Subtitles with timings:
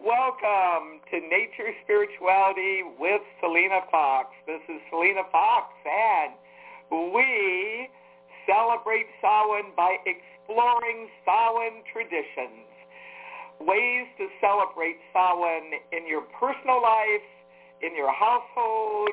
[0.00, 4.32] Welcome to Nature Spirituality with Selena Fox.
[4.46, 6.32] This is Selena Fox, and
[7.12, 7.84] we
[8.48, 12.64] celebrate Samhain by exploring Samhain traditions,
[13.60, 17.28] ways to celebrate Samhain in your personal life,
[17.84, 19.12] in your household,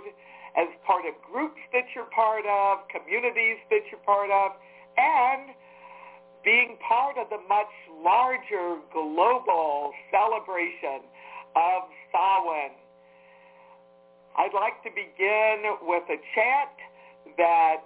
[0.56, 4.56] as part of groups that you're part of, communities that you're part of,
[4.96, 5.52] and
[6.48, 7.68] being part of the much
[8.00, 11.04] larger global celebration
[11.60, 12.72] of Samhain.
[14.40, 16.72] I'd like to begin with a chant
[17.36, 17.84] that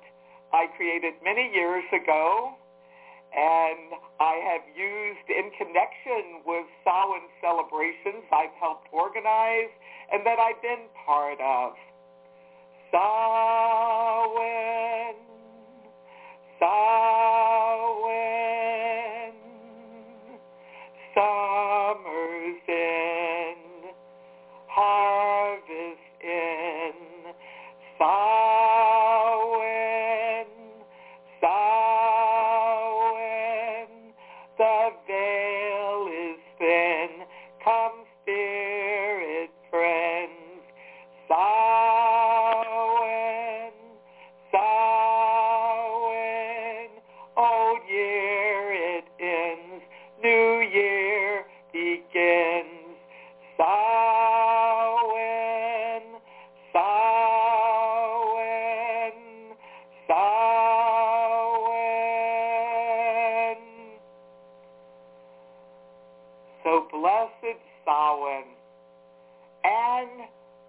[0.54, 2.54] I created many years ago
[3.34, 9.74] and I have used in connection with Samhain celebrations I've helped organize
[10.14, 11.74] and that I've been part of.
[12.94, 14.52] Samhain,
[16.62, 16.70] Summer's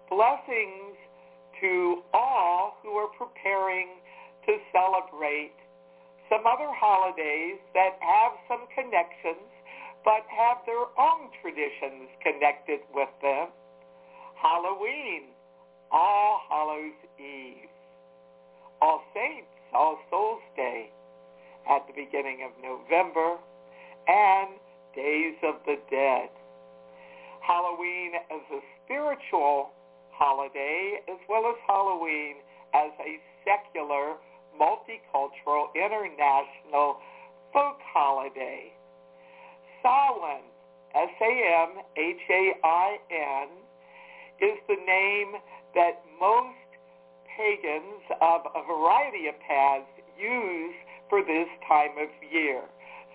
[0.09, 0.97] blessings
[1.61, 3.87] to all who are preparing
[4.45, 5.55] to celebrate
[6.29, 9.47] some other holidays that have some connections
[10.03, 13.47] but have their own traditions connected with them.
[14.35, 15.31] Halloween,
[15.91, 17.71] All Hallows Eve,
[18.81, 20.91] All Saints, All Souls Day
[21.69, 23.37] at the beginning of November,
[24.07, 24.49] and
[24.95, 26.27] Days of the Dead.
[27.39, 29.71] Halloween as a spiritual
[30.11, 32.35] holiday as well as Halloween
[32.73, 34.15] as a secular,
[34.59, 36.99] multicultural, international
[37.51, 38.73] folk holiday.
[39.81, 40.43] Samhain,
[40.95, 41.77] S-A-M-H-A-I-N,
[44.41, 45.35] is the name
[45.75, 46.55] that most
[47.37, 50.75] pagans of a variety of paths use
[51.09, 52.61] for this time of year.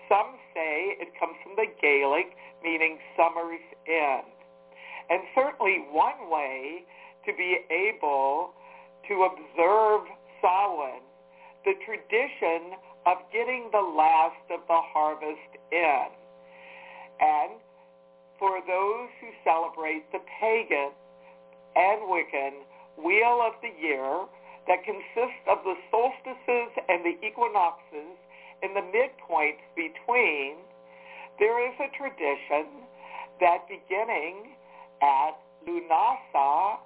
[0.07, 4.38] Some say it comes from the Gaelic, meaning summer's end.
[5.09, 6.83] And certainly one way
[7.25, 8.53] to be able
[9.07, 10.01] to observe
[10.41, 11.01] Samhain,
[11.65, 16.07] the tradition of getting the last of the harvest in.
[17.19, 17.51] And
[18.37, 20.91] for those who celebrate the pagan
[21.75, 22.63] and Wiccan
[22.97, 24.25] wheel of the year
[24.67, 28.15] that consists of the solstices and the equinoxes
[28.61, 30.55] in the midpoints between,
[31.39, 32.85] there is a tradition
[33.39, 34.58] that beginning
[35.01, 36.79] at Lunasa,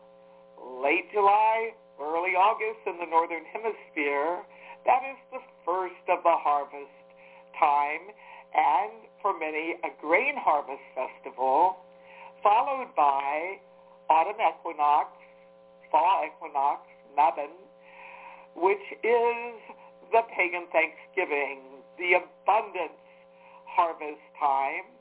[0.81, 4.44] late July, early August in the northern hemisphere,
[4.85, 6.91] that is the first of the harvest
[7.59, 8.12] time
[8.53, 8.91] and
[9.22, 11.78] for many a grain harvest festival,
[12.44, 13.57] followed by
[14.09, 15.09] autumn equinox,
[15.90, 16.81] fall equinox,
[17.18, 17.53] Mabon,
[18.56, 19.56] which is
[20.12, 21.62] the pagan Thanksgiving,
[21.97, 23.00] the abundance
[23.66, 24.93] harvest time,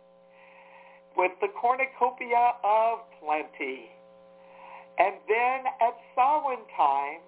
[1.17, 3.91] with the cornucopia of plenty.
[4.99, 7.21] And then at Samhain time,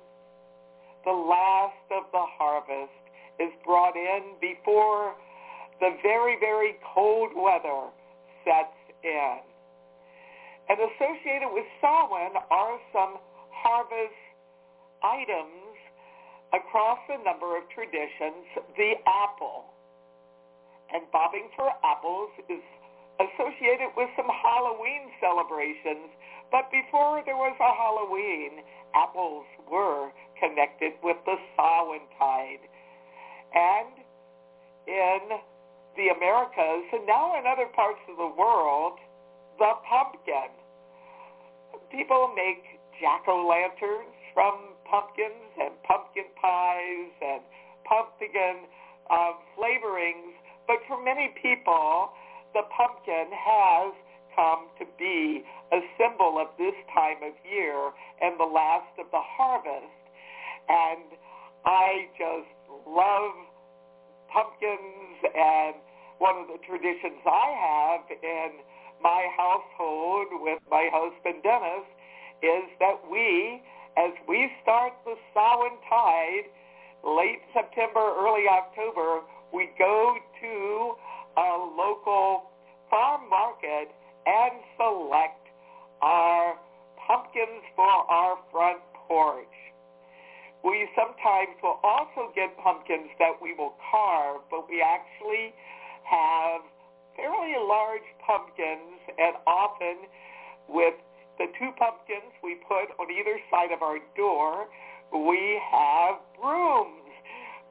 [1.05, 2.93] the last of the harvest
[3.41, 5.15] is brought in before
[5.81, 7.91] the very, very cold weather
[8.45, 9.39] sets in.
[10.69, 13.21] And associated with Samhain are some
[13.53, 14.21] harvest
[15.03, 15.77] items
[16.53, 18.49] across a number of traditions.
[18.77, 19.65] The apple.
[20.93, 22.63] And bobbing for apples is
[23.21, 26.11] associated with some Halloween celebrations.
[26.51, 28.63] But before there was a Halloween,
[28.95, 32.63] apples were connected with the Samhain tide.
[33.55, 34.03] And
[34.87, 35.39] in
[35.97, 38.99] the Americas and now in other parts of the world,
[39.59, 40.51] the pumpkin.
[41.91, 47.43] People make jack-o'-lanterns from pumpkins and pumpkin pies and
[47.87, 48.67] pumpkin
[49.11, 50.35] um, flavorings,
[50.67, 52.11] but for many people,
[52.55, 53.93] the pumpkin has
[54.35, 57.91] come to be a symbol of this time of year
[58.23, 60.03] and the last of the harvest.
[60.69, 61.19] And
[61.67, 62.51] I just
[62.87, 63.35] love
[64.33, 65.77] pumpkins and
[66.19, 68.51] one of the traditions I have in
[69.03, 71.87] my household with my husband Dennis
[72.43, 73.63] is that we,
[73.97, 76.47] as we start the Samhain tide,
[77.05, 79.21] late September, early October,
[79.53, 80.95] we go to
[81.37, 82.51] a local
[82.91, 83.91] farm market
[84.27, 85.47] and select
[86.03, 86.57] our
[87.07, 89.47] pumpkins for our front porch.
[90.65, 95.53] We sometimes will also get pumpkins that we will carve, but we actually
[96.05, 96.63] have
[97.17, 100.09] fairly large pumpkins and often
[100.69, 100.95] with
[101.39, 104.69] the two pumpkins we put on either side of our door,
[105.13, 107.11] we have brooms,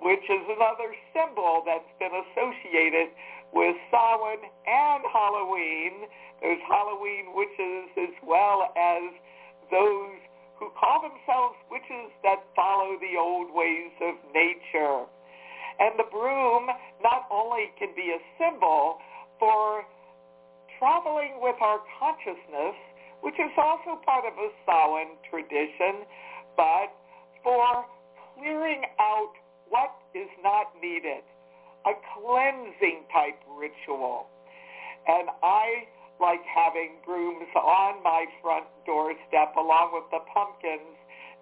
[0.02, 3.10] which is another symbol that's been associated
[3.54, 6.10] with Samhain and Halloween,
[6.42, 9.14] those Halloween witches as well as
[9.70, 10.18] those
[10.58, 15.06] who call themselves witches that follow the old ways of nature.
[15.80, 16.70] And the broom
[17.02, 18.98] not only can be a symbol
[19.40, 19.86] for
[20.78, 22.78] traveling with our consciousness,
[23.22, 26.06] which is also part of a Samhain tradition,
[26.58, 26.94] but
[27.44, 27.86] for
[28.36, 29.34] clearing out
[29.70, 31.24] what is not needed,
[31.86, 34.28] a cleansing type ritual.
[35.08, 35.88] And I
[36.20, 40.96] like having brooms on my front doorstep along with the pumpkins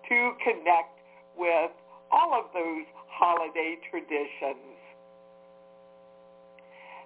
[0.09, 0.97] to connect
[1.37, 1.71] with
[2.11, 4.79] all of those holiday traditions.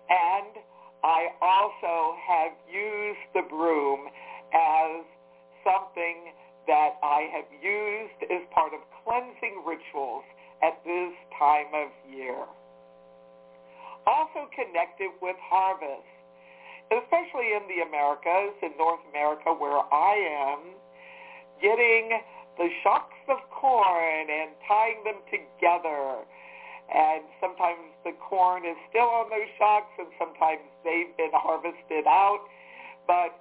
[0.10, 0.64] And
[1.04, 4.08] I also have used the broom
[4.54, 5.04] as
[5.64, 6.32] something
[6.68, 10.24] that I have used as part of cleansing rituals
[10.64, 12.46] at this time of year.
[14.06, 16.06] Also connected with harvest
[16.94, 20.78] especially in the Americas, in North America where I am,
[21.62, 22.22] getting
[22.58, 26.22] the shocks of corn and tying them together.
[26.86, 32.46] And sometimes the corn is still on those shocks and sometimes they've been harvested out.
[33.08, 33.34] But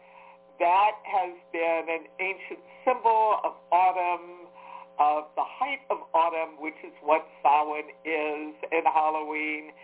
[0.58, 4.48] that has been an ancient symbol of autumn,
[4.96, 9.74] of the height of autumn, which is what Samhain is and Halloween.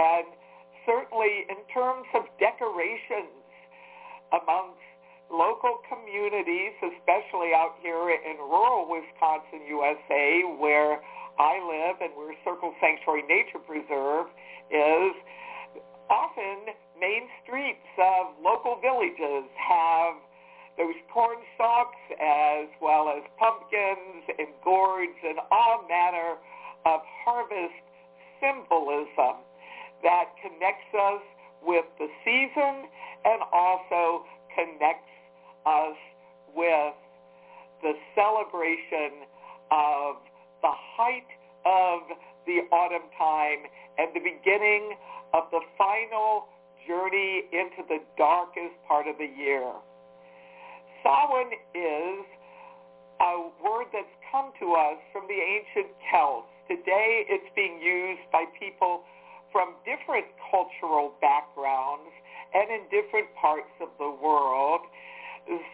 [0.00, 0.32] And
[0.88, 3.36] certainly in terms of decorations
[4.32, 4.80] amongst
[5.28, 11.04] local communities, especially out here in rural Wisconsin, USA, where
[11.38, 14.32] I live and where Circle Sanctuary Nature Preserve
[14.72, 15.12] is,
[16.08, 20.16] often main streets of local villages have
[20.78, 26.40] those corn stalks as well as pumpkins and gourds and all manner
[26.88, 27.84] of harvest
[28.40, 29.44] symbolism
[30.02, 31.22] that connects us
[31.62, 32.88] with the season
[33.24, 34.24] and also
[34.54, 35.12] connects
[35.66, 35.96] us
[36.54, 36.94] with
[37.82, 39.24] the celebration
[39.70, 40.16] of
[40.62, 41.28] the height
[41.64, 42.00] of
[42.46, 43.68] the autumn time
[43.98, 44.96] and the beginning
[45.34, 46.48] of the final
[46.86, 49.68] journey into the darkest part of the year.
[51.02, 52.24] Samhain is
[53.20, 56.48] a word that's come to us from the ancient Celts.
[56.68, 59.04] Today it's being used by people
[59.52, 62.10] from different cultural backgrounds
[62.54, 64.80] and in different parts of the world.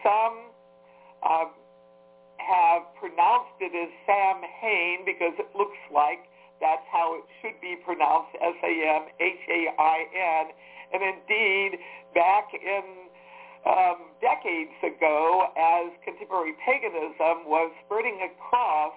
[0.03, 0.51] Some
[1.23, 1.45] uh,
[2.37, 6.29] have pronounced it as Sam Hain because it looks like
[6.61, 10.45] that's how it should be pronounced, S-A-M-H-A-I-N.
[10.93, 11.79] And indeed,
[12.15, 12.83] back in
[13.67, 18.93] um, decades ago, as contemporary paganism was spreading across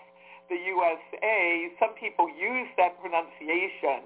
[0.51, 4.05] the USA, some people use that pronunciation.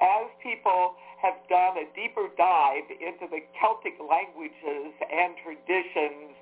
[0.00, 6.34] As people have done a deeper dive into the Celtic languages and traditions,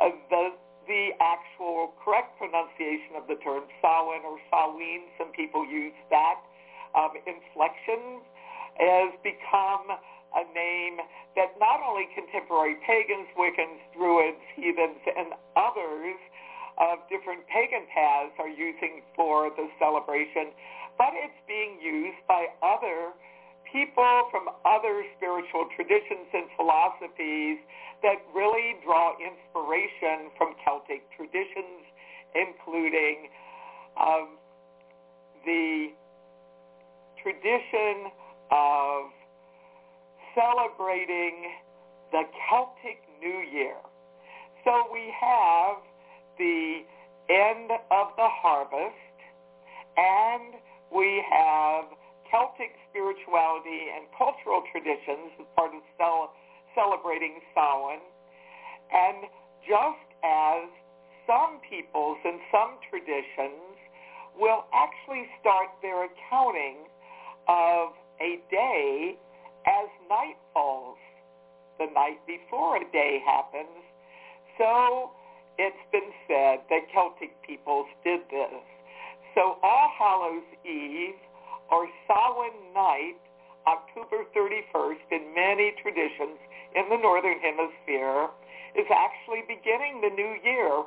[0.00, 0.54] uh, the
[0.86, 6.38] the actual correct pronunciation of the term Samhain or Samhain, some people use that
[6.94, 8.22] um, inflection,
[8.78, 11.02] has become a name
[11.34, 16.14] that not only contemporary pagans, Wiccans, Druids, heathens, and others
[16.78, 20.52] of different pagan paths are using for the celebration,
[20.98, 23.12] but it's being used by other
[23.72, 27.58] people from other spiritual traditions and philosophies
[28.02, 31.82] that really draw inspiration from Celtic traditions,
[32.36, 33.28] including
[33.96, 34.36] um,
[35.44, 35.90] the
[37.22, 38.12] tradition
[38.52, 39.10] of
[40.36, 41.56] celebrating
[42.12, 43.76] the Celtic New Year.
[44.64, 45.78] So we have
[46.38, 46.84] the
[47.28, 49.16] end of the harvest,
[49.96, 50.54] and
[50.94, 51.84] we have
[52.30, 56.32] Celtic spirituality and cultural traditions as part of cel-
[56.74, 58.02] celebrating Samhain.
[58.92, 59.26] And
[59.66, 60.68] just as
[61.26, 63.74] some peoples and some traditions
[64.38, 66.86] will actually start their accounting
[67.48, 69.18] of a day
[69.66, 70.98] as night falls,
[71.78, 73.82] the night before a day happens.
[74.58, 75.10] So
[75.58, 78.62] it's been said that Celtic peoples did this.
[79.34, 81.16] So All Hallows Eve
[81.70, 83.20] or Samhain night,
[83.66, 86.38] October 31st, in many traditions
[86.74, 88.28] in the Northern Hemisphere,
[88.76, 90.84] is actually beginning the new year.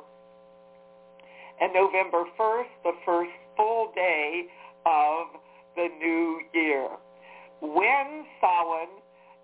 [1.60, 4.46] And November 1st, the first full day
[4.86, 5.26] of
[5.76, 6.88] the new year.
[7.60, 8.88] When Samhain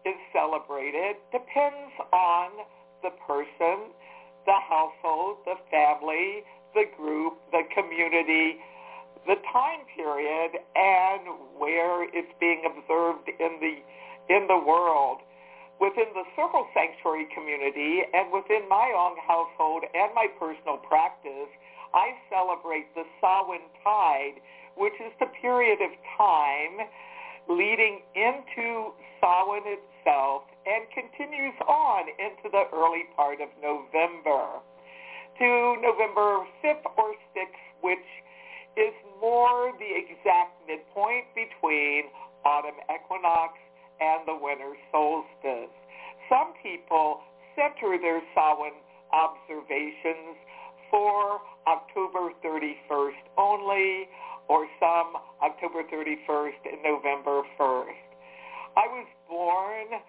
[0.06, 2.50] is celebrated depends on
[3.02, 3.92] the person,
[4.46, 6.42] the household, the family,
[6.74, 8.58] the group, the community,
[9.26, 11.26] the time period and
[11.58, 13.82] where it's being observed in the
[14.32, 15.18] in the world.
[15.78, 21.52] Within the Circle Sanctuary community and within my own household and my personal practice,
[21.92, 24.40] I celebrate the Samhain Tide,
[24.76, 26.88] which is the period of time
[27.48, 34.62] leading into Samhain and continues on into the early part of November
[35.38, 35.48] to
[35.82, 38.06] November 5th or 6th, which
[38.76, 42.04] is more the exact midpoint between
[42.44, 43.58] autumn equinox
[44.00, 45.74] and the winter solstice.
[46.28, 47.20] Some people
[47.56, 48.78] center their Samhain
[49.12, 50.38] observations
[50.90, 54.08] for October 31st only,
[54.48, 58.06] or some October 31st and November 1st.
[58.76, 60.00] I was born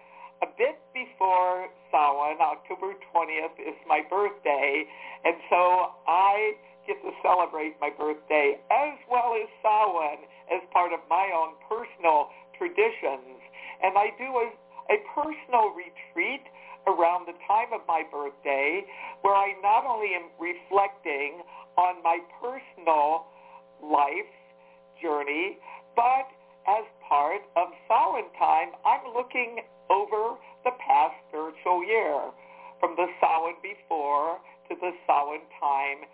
[0.42, 2.38] a bit before Samhain.
[2.40, 4.84] October 20th is my birthday,
[5.24, 6.54] and so I
[6.86, 12.30] get to celebrate my birthday as well as Samhain as part of my own personal
[12.56, 13.38] traditions.
[13.82, 14.48] And I do a,
[14.88, 16.42] a personal retreat
[16.86, 18.82] around the time of my birthday
[19.20, 21.44] where I not only am reflecting
[21.76, 23.28] on my personal
[23.82, 24.32] life
[25.02, 25.58] journey,
[25.94, 26.26] but
[26.66, 32.20] as part of Samhain time, I'm looking over the past spiritual year
[32.80, 34.38] from the Samhain before
[34.68, 36.04] to the Samhain time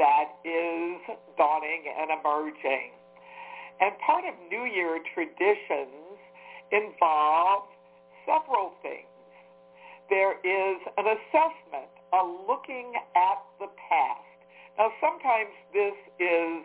[0.00, 0.96] that is
[1.36, 2.96] dawning and emerging.
[3.80, 6.16] And part of New Year traditions
[6.72, 7.64] involve
[8.24, 9.08] several things.
[10.08, 14.24] There is an assessment, a looking at the past.
[14.78, 16.64] Now sometimes this is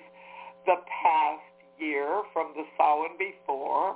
[0.65, 3.95] the past year from the Samhain before,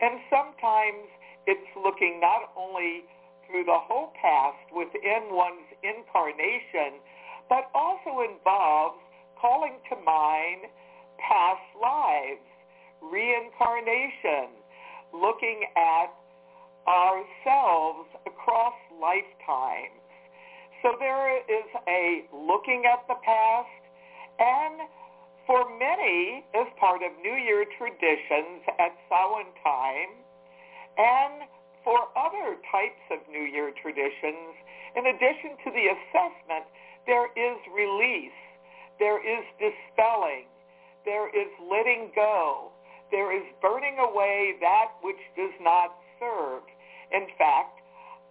[0.00, 1.08] and sometimes
[1.46, 3.04] it's looking not only
[3.46, 7.02] through the whole past within one's incarnation,
[7.48, 8.98] but also involves
[9.40, 10.70] calling to mind
[11.18, 12.46] past lives,
[13.02, 14.54] reincarnation,
[15.12, 16.14] looking at
[16.86, 19.98] ourselves across lifetimes.
[20.82, 23.82] So there is a looking at the past,
[24.38, 24.88] and
[25.46, 30.12] for many, as part of New Year traditions at Samhain time,
[30.98, 31.48] and
[31.84, 34.54] for other types of New Year traditions,
[34.96, 36.66] in addition to the assessment,
[37.06, 38.36] there is release.
[38.98, 40.44] There is dispelling.
[41.04, 42.70] There is letting go.
[43.10, 46.62] There is burning away that which does not serve.
[47.10, 47.80] In fact,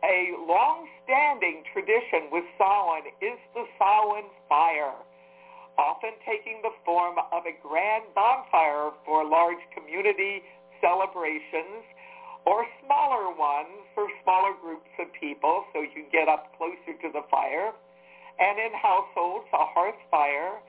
[0.04, 4.96] a long-standing tradition with Samhain is the Samhain fire,
[5.80, 10.44] often taking the form of a grand bonfire for large community
[10.84, 11.88] celebrations
[12.44, 17.24] or smaller ones for smaller groups of people so you get up closer to the
[17.32, 17.72] fire
[18.40, 20.60] and in households a hearth fire.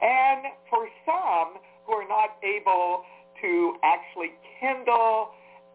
[0.00, 3.04] And for some who are not able
[3.40, 5.28] to actually kindle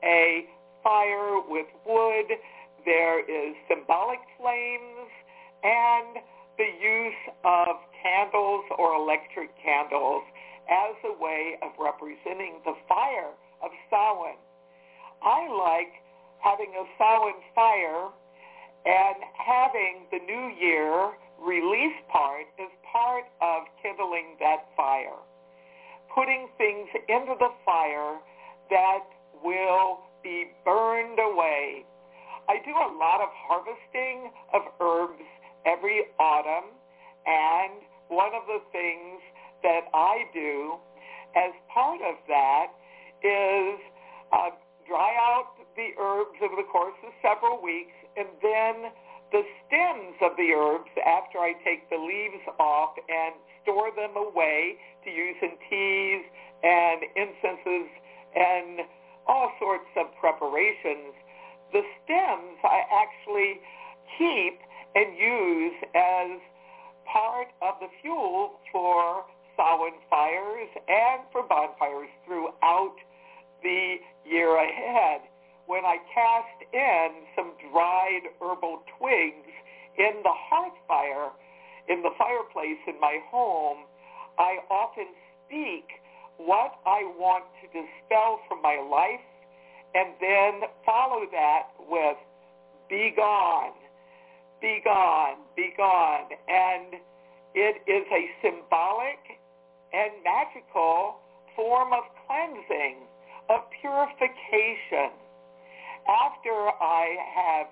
[0.03, 0.45] a
[0.83, 2.25] fire with wood,
[2.85, 5.09] there is symbolic flames
[5.63, 6.23] and
[6.59, 10.23] the use of candles or electric candles
[10.67, 13.31] as a way of representing the fire
[13.63, 14.35] of Samhain.
[15.23, 16.03] I like
[16.43, 18.11] having a Samhain fire
[18.85, 25.15] and having the new year release part is part of kindling that fire,
[26.13, 28.19] putting things into the fire
[28.69, 29.07] that
[29.43, 31.85] will be burned away.
[32.49, 35.23] I do a lot of harvesting of herbs
[35.65, 36.71] every autumn,
[37.25, 39.21] and one of the things
[39.63, 40.77] that I do
[41.35, 42.67] as part of that
[43.21, 43.79] is
[44.31, 44.49] uh,
[44.87, 48.91] dry out the herbs over the course of several weeks and then
[49.31, 54.81] the stems of the herbs after I take the leaves off and store them away
[55.05, 56.25] to use in teas
[56.63, 57.89] and incenses
[58.33, 58.81] and
[59.27, 61.13] all sorts of preparations.
[61.71, 63.61] The stems I actually
[64.17, 64.57] keep
[64.95, 66.39] and use as
[67.11, 72.95] part of the fuel for Samhain fires and for bonfires throughout
[73.63, 75.21] the year ahead.
[75.67, 79.53] When I cast in some dried herbal twigs
[79.97, 81.29] in the hearth fire,
[81.89, 83.85] in the fireplace in my home,
[84.37, 85.07] I often
[85.45, 85.85] speak
[86.37, 89.25] what I want to dispel from my life
[89.93, 92.17] and then follow that with
[92.89, 93.73] be gone,
[94.61, 96.29] be gone, be gone.
[96.47, 96.95] And
[97.55, 99.19] it is a symbolic
[99.93, 101.15] and magical
[101.55, 102.97] form of cleansing,
[103.49, 105.11] of purification.
[106.07, 107.67] After I have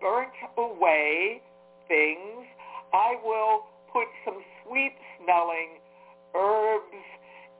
[0.00, 1.42] burnt away
[1.86, 2.46] things,
[2.92, 5.80] I will put some sweet-smelling
[6.34, 7.04] herbs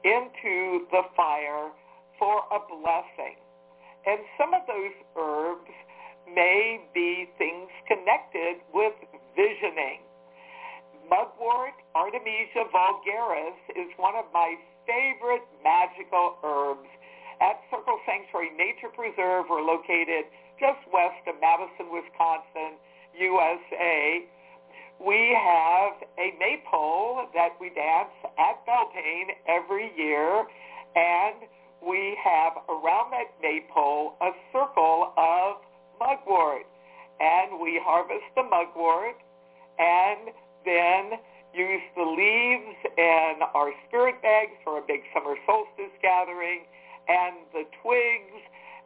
[0.03, 1.69] into the fire
[2.17, 3.35] for a blessing.
[4.05, 5.71] And some of those herbs
[6.35, 8.93] may be things connected with
[9.35, 10.03] visioning.
[11.09, 14.55] Mugwort, Artemisia vulgaris, is one of my
[14.85, 16.87] favorite magical herbs.
[17.41, 20.27] At Circle Sanctuary Nature Preserve, we're located
[20.59, 22.75] just west of Madison, Wisconsin,
[23.15, 24.27] USA.
[24.99, 30.43] We have a maypole that we dance at Beltane every year,
[30.95, 31.47] and
[31.81, 35.63] we have around that maypole a circle of
[35.99, 36.65] mugwort.
[37.19, 39.19] And we harvest the mugwort
[39.77, 40.31] and
[40.65, 41.19] then
[41.53, 46.63] use the leaves in our spirit bags for a big summer solstice gathering
[47.07, 48.37] and the twigs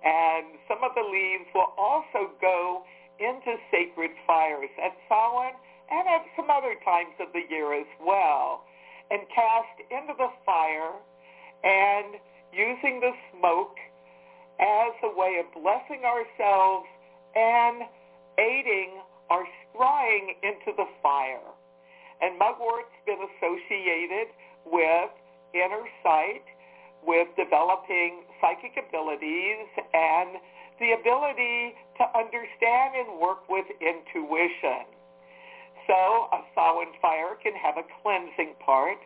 [0.03, 2.83] and some of the leaves will also go
[3.19, 5.53] into sacred fires at Samhain
[5.91, 8.63] and at some other times of the year as well
[9.11, 10.95] and cast into the fire
[11.63, 12.15] and
[12.53, 13.75] using the smoke
[14.59, 16.87] as a way of blessing ourselves
[17.35, 17.83] and
[18.37, 21.53] aiding our scrying into the fire.
[22.21, 24.31] And mugwort's been associated
[24.65, 25.09] with
[25.53, 26.45] inner sight,
[27.05, 30.39] with developing psychic abilities, and
[30.79, 34.87] the ability to understand and work with intuition.
[35.87, 38.97] So a Samhain fire can have a cleansing part,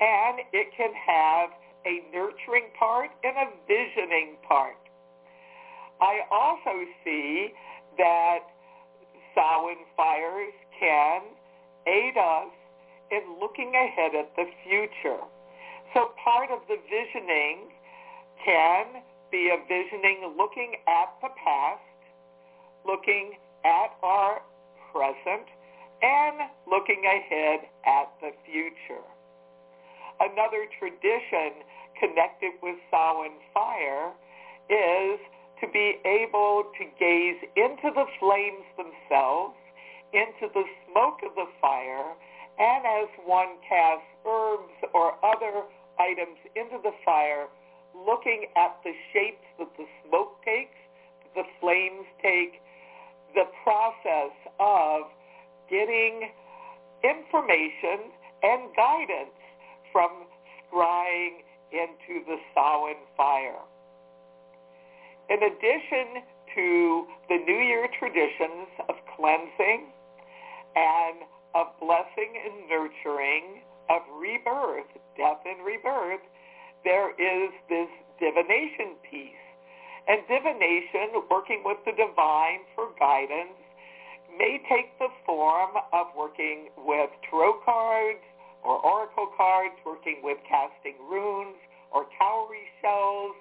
[0.00, 1.50] and it can have
[1.86, 4.76] a nurturing part and a visioning part.
[6.00, 7.52] I also see
[7.98, 8.40] that
[9.34, 11.22] Samhain fires can
[11.86, 12.52] aid us
[13.10, 15.22] in looking ahead at the future.
[15.94, 17.70] So part of the visioning
[18.44, 21.80] can be a visioning looking at the past,
[22.84, 24.42] looking at our
[24.92, 25.48] present,
[26.02, 29.04] and looking ahead at the future.
[30.20, 31.64] Another tradition
[32.00, 34.12] connected with Samhain fire
[34.68, 35.20] is
[35.60, 39.56] to be able to gaze into the flames themselves,
[40.12, 42.14] into the smoke of the fire,
[42.58, 45.64] and as one casts herbs or other
[45.98, 47.48] items into the fire,
[47.94, 50.76] looking at the shapes that the smoke takes,
[51.34, 52.60] the flames take,
[53.34, 55.02] the process of
[55.70, 56.30] getting
[57.04, 59.36] information and guidance
[59.92, 60.10] from
[60.64, 63.60] scrying into the Samhain fire.
[65.28, 66.22] In addition
[66.54, 69.90] to the New Year traditions of cleansing
[70.76, 74.86] and of blessing and nurturing, of rebirth,
[75.16, 76.20] death and rebirth,
[76.84, 77.88] there is this
[78.20, 79.44] divination piece.
[80.06, 83.58] And divination, working with the divine for guidance,
[84.38, 88.22] may take the form of working with tarot cards
[88.62, 91.56] or oracle cards, working with casting runes
[91.90, 93.34] or cowrie shells,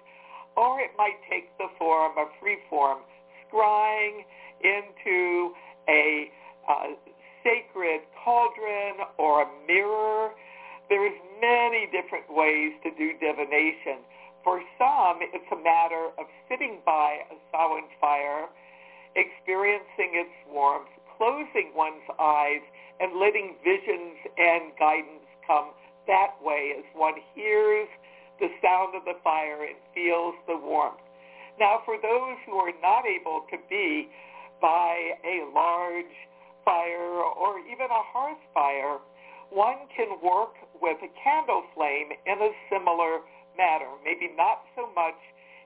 [0.56, 3.00] or it might take the form of free-form
[3.48, 4.24] scrying
[4.64, 5.52] into
[5.88, 6.32] a
[6.68, 6.96] uh,
[7.44, 10.32] sacred cauldron or a mirror.
[10.90, 14.02] There's many different ways to do divination.
[14.44, 18.46] For some, it's a matter of sitting by a Samhain fire,
[19.16, 22.62] experiencing its warmth, closing one's eyes,
[23.00, 25.74] and letting visions and guidance come
[26.08, 27.90] that way as one hears
[28.40, 31.00] the sound of the fire and feels the warmth.
[31.60, 34.10] Now, for those who are not able to be
[34.62, 36.16] by a large
[36.66, 39.00] fire or even a hearth fire,
[39.50, 43.24] one can work with a candle flame in a similar
[43.56, 43.88] manner.
[44.04, 45.16] Maybe not so much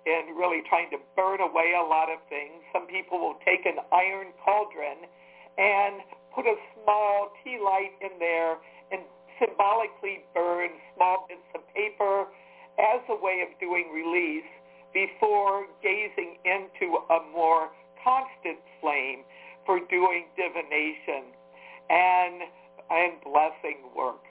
[0.06, 2.62] in really trying to burn away a lot of things.
[2.72, 5.10] Some people will take an iron cauldron
[5.58, 6.02] and
[6.36, 8.58] put a small tea light in there
[8.92, 9.02] and
[9.40, 12.28] symbolically burn small bits of paper
[12.80, 14.48] as a way of doing release
[14.94, 17.70] before gazing into a more
[18.04, 19.22] constant flame
[19.66, 21.30] for doing divination
[21.90, 22.42] and,
[22.90, 24.24] and blessing work.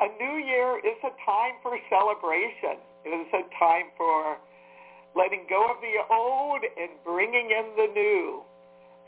[0.00, 2.78] A new year is a time for celebration.
[3.04, 4.38] It is a time for
[5.16, 8.42] letting go of the old and bringing in the new.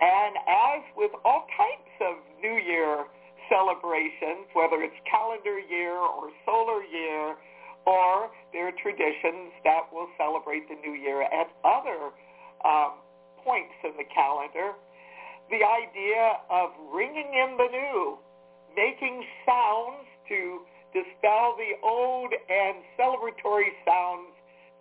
[0.01, 3.05] And as with all types of New Year
[3.51, 7.37] celebrations, whether it's calendar year or solar year,
[7.85, 12.15] or there are traditions that will celebrate the New Year at other
[12.65, 13.03] um,
[13.43, 14.79] points in the calendar,
[15.51, 18.19] the idea of ringing in the new,
[18.77, 20.63] making sounds to
[20.95, 24.31] dispel the old and celebratory sounds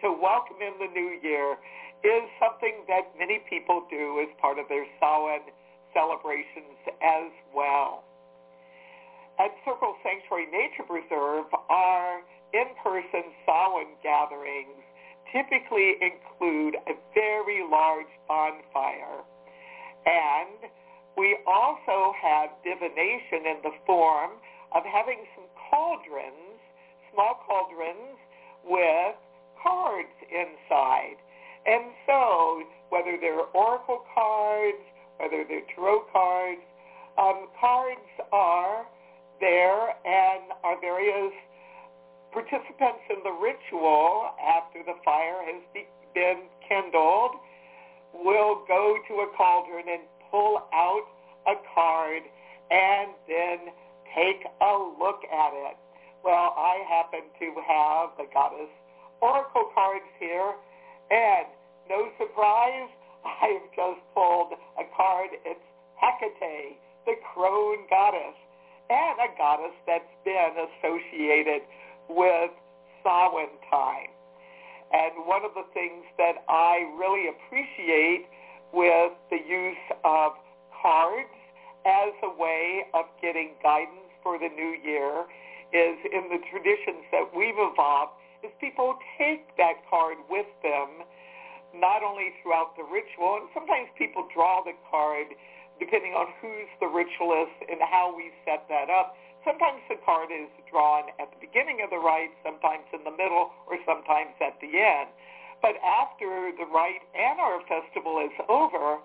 [0.02, 1.58] to welcome in the new year
[2.04, 5.52] is something that many people do as part of their Samhain
[5.94, 8.04] celebrations as well.
[9.40, 12.20] At Circle Sanctuary Nature Preserve, our
[12.52, 14.84] in-person Samhain gatherings
[15.32, 19.24] typically include a very large bonfire.
[20.06, 20.68] And
[21.16, 24.32] we also have divination in the form
[24.76, 26.60] of having some cauldrons,
[27.14, 28.20] small cauldrons
[28.68, 29.16] with
[29.64, 31.16] cards inside.
[31.66, 34.84] And so whether they're oracle cards,
[35.16, 36.62] whether they're tarot cards,
[37.18, 38.84] um, cards are
[39.40, 41.34] there and are various
[42.32, 45.62] participants in the ritual after the fire has
[46.14, 47.32] been kindled
[48.14, 51.06] will go to a cauldron and pull out
[51.48, 52.24] a card
[52.72, 53.74] and then
[54.16, 55.78] take a look at it.
[56.24, 58.70] Well, I happen to have the goddess
[59.22, 60.54] oracle cards here,
[61.12, 61.48] and
[61.90, 62.90] no surprise,
[63.26, 65.30] I have just pulled a card.
[65.46, 65.60] It's
[66.00, 68.36] Hecate, the crone goddess,
[68.90, 71.62] and a goddess that's been associated
[72.10, 72.52] with
[73.04, 74.10] Samhain time.
[74.92, 78.26] And one of the things that I really appreciate
[78.74, 80.34] with the use of
[80.82, 81.30] cards
[81.86, 85.26] as a way of getting guidance for the new year
[85.72, 91.06] is in the traditions that we've evolved is people take that card with them
[91.76, 95.28] not only throughout the ritual, and sometimes people draw the card
[95.80, 99.16] depending on who's the ritualist and how we set that up.
[99.48, 103.56] Sometimes the card is drawn at the beginning of the rite, sometimes in the middle,
[103.72, 105.10] or sometimes at the end.
[105.64, 109.00] But after the rite and our festival is over,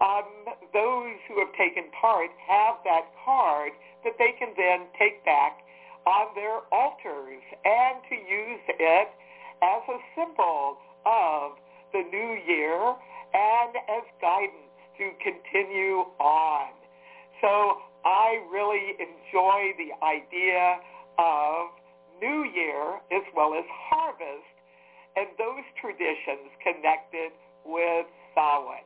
[0.00, 0.28] um,
[0.72, 3.72] those who have taken part have that card
[4.04, 5.64] that they can then take back
[6.04, 9.08] on their altars and to use it
[9.62, 11.56] as a symbol of
[11.92, 12.94] the new year
[13.32, 14.65] and as guidance
[14.98, 16.72] to continue on.
[17.40, 20.80] So I really enjoy the idea
[21.18, 21.74] of
[22.20, 24.56] New Year as well as harvest
[25.16, 27.32] and those traditions connected
[27.64, 28.84] with Samhain.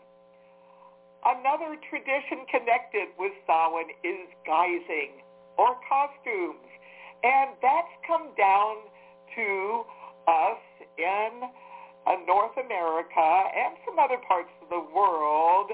[1.27, 5.21] Another tradition connected with Samhain is guising
[5.59, 6.65] or costumes.
[7.23, 8.77] And that's come down
[9.37, 9.85] to
[10.25, 10.63] us
[10.97, 11.45] in
[12.07, 15.71] uh, North America and some other parts of the world.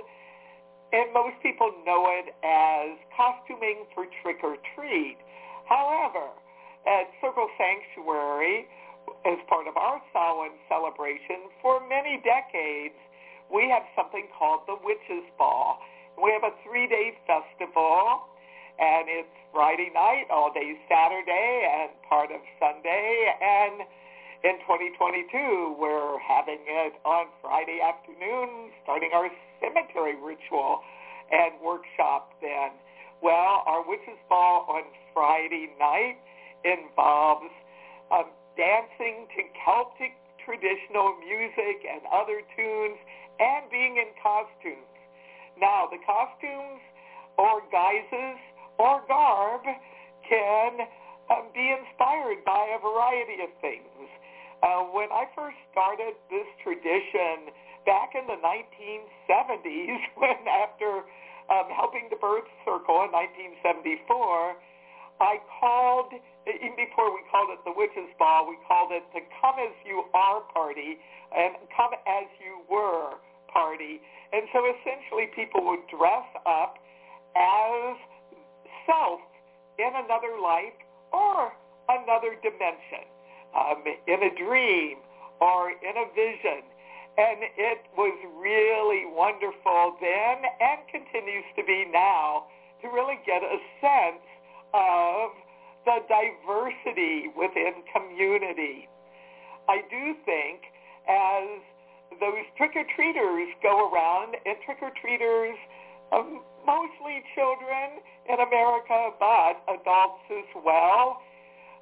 [0.92, 5.18] And most people know it as costuming for trick or treat.
[5.68, 6.30] However,
[6.86, 8.68] at Circle Sanctuary,
[9.26, 12.94] as part of our Samhain celebration, for many decades,
[13.50, 15.78] we have something called the Witches Ball.
[16.22, 18.26] We have a three-day festival,
[18.78, 23.34] and it's Friday night, all day Saturday, and part of Sunday.
[23.42, 23.82] And
[24.44, 30.80] in 2022, we're having it on Friday afternoon, starting our cemetery ritual
[31.32, 32.76] and workshop then.
[33.22, 36.18] Well, our Witches Ball on Friday night
[36.64, 37.50] involves
[38.12, 40.14] um, dancing to Celtic
[40.44, 42.98] traditional music and other tunes
[43.40, 44.86] and being in costumes.
[45.58, 46.80] Now, the costumes
[47.36, 48.38] or guises
[48.78, 49.64] or garb
[50.28, 50.86] can
[51.30, 54.08] um, be inspired by a variety of things.
[54.62, 57.52] Uh, when I first started this tradition
[57.86, 61.06] back in the 1970s, when after
[61.48, 63.14] um, helping the Birth Circle in
[63.62, 64.58] 1974,
[65.16, 66.12] I called,
[66.44, 70.04] even before we called it the Witches Ball, we called it the Come As You
[70.12, 71.00] Are Party
[71.32, 73.16] and Come As You Were
[73.48, 74.02] Party.
[74.34, 76.76] And so essentially people would dress up
[77.32, 77.96] as
[78.84, 79.24] self
[79.78, 80.76] in another life
[81.12, 81.52] or
[81.88, 83.08] another dimension,
[83.56, 84.98] um, in a dream
[85.40, 86.66] or in a vision.
[87.16, 92.44] And it was really wonderful then and continues to be now
[92.82, 94.20] to really get a sense
[94.74, 95.32] of
[95.88, 98.88] the diversity within community.
[99.68, 100.60] I do think
[101.08, 101.62] as
[102.20, 105.56] those trick-or-treaters go around, and trick-or-treaters,
[106.12, 111.22] um, mostly children in America, but adults as well,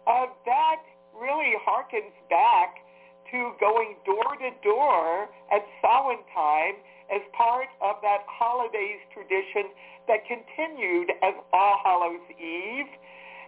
[0.07, 0.81] uh, that
[1.19, 2.84] really harkens back
[3.31, 6.77] to going door to door at Samhain time
[7.13, 9.71] as part of that holidays tradition
[10.09, 12.91] that continued as All Hallows Eve.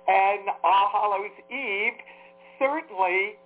[0.09, 1.99] And All Hallows Eve
[2.59, 3.37] certainly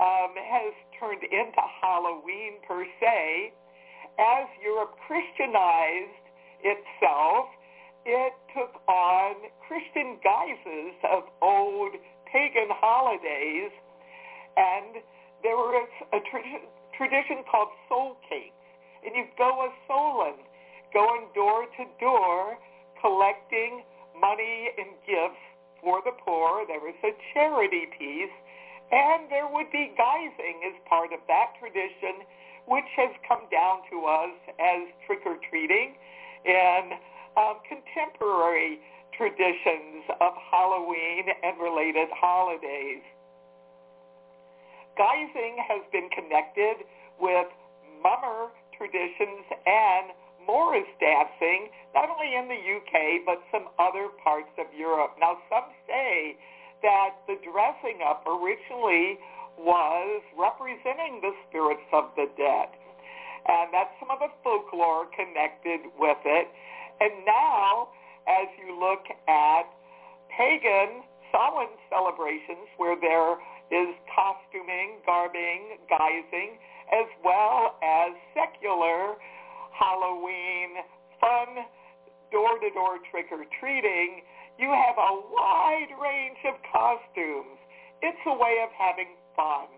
[0.00, 3.52] um, has turned into Halloween per se.
[4.18, 6.24] As Europe Christianized
[6.62, 7.46] itself,
[8.06, 9.34] it took on
[9.66, 11.92] Christian guises of old
[12.30, 13.72] pagan holidays,
[14.56, 15.02] and
[15.44, 18.56] there was a tradition, tradition called soul cakes.
[19.04, 20.40] And you go a souling,
[20.96, 22.56] going door to door,
[23.04, 23.84] collecting
[24.18, 25.44] money and gifts
[25.84, 26.64] for the poor.
[26.66, 28.32] There was a charity piece
[28.92, 32.24] and there would be guising as part of that tradition,
[32.68, 35.96] which has come down to us as trick-or-treating
[36.44, 36.92] and
[37.36, 38.80] um, contemporary
[39.16, 43.02] traditions of Halloween and related holidays.
[44.98, 46.86] Guising has been connected
[47.20, 47.46] with
[48.02, 50.12] mummer traditions and
[50.46, 55.16] Morris dancing, not only in the UK, but some other parts of Europe.
[55.18, 56.36] Now, some say
[56.82, 59.18] that the dressing up originally
[59.56, 62.68] was representing the spirits of the dead.
[63.46, 66.48] And that's some of the folklore connected with it.
[67.00, 67.88] And now,
[68.28, 69.64] as you look at
[70.28, 73.36] pagan Samhain celebrations where there
[73.70, 76.60] is costuming, garbing, guising,
[76.92, 79.16] as well as secular
[79.72, 80.84] Halloween
[81.20, 81.64] fun
[82.30, 84.22] door-to-door trick-or-treating,
[84.58, 87.58] you have a wide range of costumes.
[88.02, 89.70] It's a way of having fun.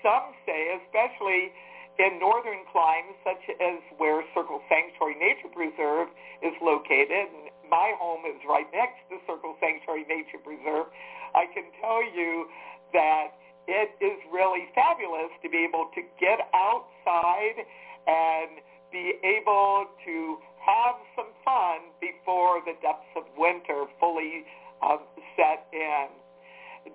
[0.00, 1.52] Some say, especially
[1.98, 6.08] in northern climes, such as where Circle Sanctuary Nature Preserve
[6.40, 10.88] is located, and my home is right next to Circle Sanctuary Nature Preserve,
[11.34, 12.48] I can tell you
[12.92, 13.34] that
[13.68, 17.62] it is really fabulous to be able to get outside
[18.06, 18.58] and
[18.90, 24.44] be able to have some fun before the depths of winter fully
[24.82, 25.00] um,
[25.36, 26.06] set in.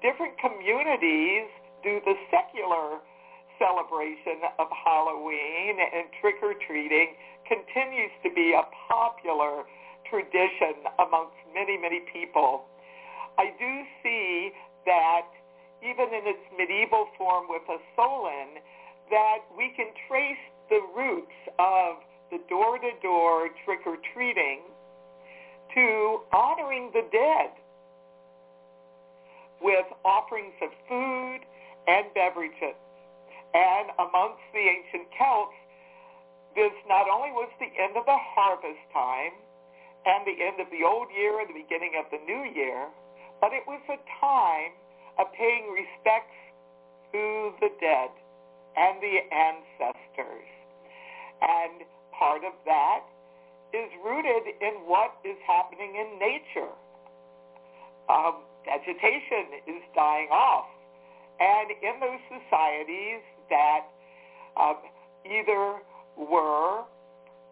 [0.01, 1.47] Different communities
[1.83, 2.99] do the secular
[3.57, 7.15] celebration of Halloween and trick-or-treating
[7.47, 9.63] continues to be a popular
[10.10, 12.65] tradition amongst many, many people.
[13.38, 13.71] I do
[14.03, 14.51] see
[14.86, 15.27] that
[15.81, 18.61] even in its medieval form with a souling,
[19.09, 21.97] that we can trace the roots of
[22.31, 24.61] the door-to-door trick-or-treating
[25.73, 27.51] to honoring the dead
[29.61, 31.39] with offerings of food
[31.87, 32.75] and beverages.
[33.53, 35.55] And amongst the ancient Celts,
[36.55, 39.33] this not only was the end of the harvest time
[40.05, 42.89] and the end of the old year and the beginning of the new year,
[43.39, 44.73] but it was a time
[45.19, 46.38] of paying respects
[47.12, 48.10] to the dead
[48.77, 50.49] and the ancestors.
[51.41, 51.86] And
[52.17, 53.01] part of that
[53.73, 56.71] is rooted in what is happening in nature.
[58.10, 60.67] Um, vegetation is dying off.
[61.39, 63.86] And in those societies that
[64.58, 64.77] um,
[65.25, 65.82] either
[66.17, 66.84] were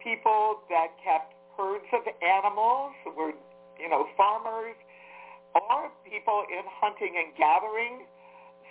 [0.02, 3.32] people that kept herds of animals, were,
[3.78, 4.74] you know, farmers,
[6.04, 8.04] people in hunting and gathering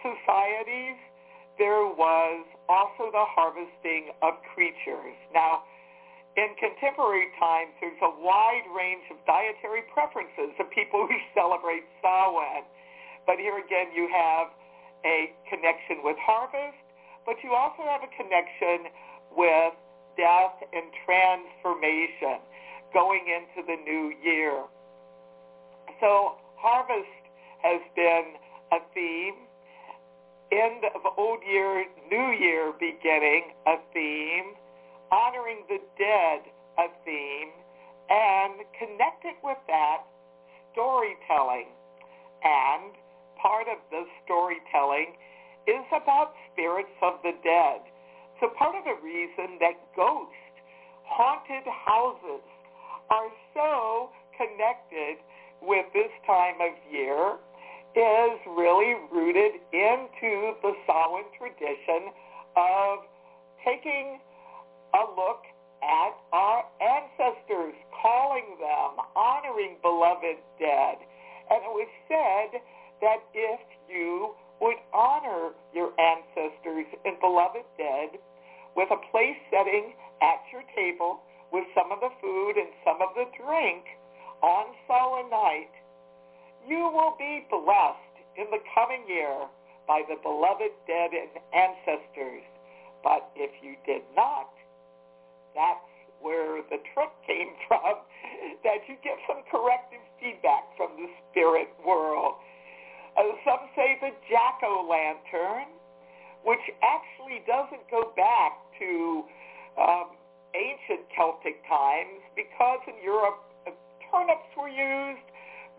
[0.04, 0.98] societies,
[1.58, 5.16] there was also the harvesting of creatures.
[5.34, 5.64] Now,
[6.36, 12.68] in contemporary times, there's a wide range of dietary preferences of people who celebrate Samhain.
[13.26, 14.52] But here again, you have
[15.08, 16.78] a connection with harvest,
[17.26, 18.92] but you also have a connection
[19.32, 19.74] with
[20.20, 22.44] death and transformation
[22.94, 24.64] going into the new year.
[26.00, 26.36] So
[26.66, 27.22] harvest
[27.62, 28.42] has been
[28.74, 29.46] a theme.
[30.52, 34.58] End of old year, new year beginning, a theme
[35.12, 36.42] honoring the dead
[36.78, 37.56] a theme,
[38.10, 40.04] and connected with that,
[40.74, 41.72] storytelling.
[42.44, 42.92] And
[43.40, 45.16] part of the storytelling
[45.68, 47.82] is about spirits of the dead.
[48.40, 50.36] So part of the reason that ghost
[51.08, 52.44] haunted houses
[53.10, 55.24] are so connected
[55.62, 57.38] with this time of year
[57.96, 62.12] is really rooted into the Samhain tradition
[62.56, 63.00] of
[63.64, 64.20] taking
[64.94, 65.44] a look
[65.84, 70.98] at our ancestors, calling them, honoring beloved dead.
[71.50, 72.62] And it was said
[73.02, 78.20] that if you would honor your ancestors and beloved dead
[78.76, 81.20] with a place setting at your table
[81.52, 83.86] with some of the food and some of the drink
[84.42, 85.74] on Samhain night,
[86.68, 89.48] you will be blessed in the coming year
[89.88, 92.44] by the beloved dead and ancestors.
[93.04, 94.50] But if you did not,
[95.54, 95.86] that's
[96.22, 98.02] where the trick came from,
[98.66, 102.36] that you get some corrective feedback from the spirit world.
[103.16, 105.70] Uh, some say the jack-o'-lantern,
[106.44, 109.24] which actually doesn't go back to
[109.80, 110.18] um,
[110.58, 113.45] ancient Celtic times because in Europe
[114.16, 115.28] turnips were used,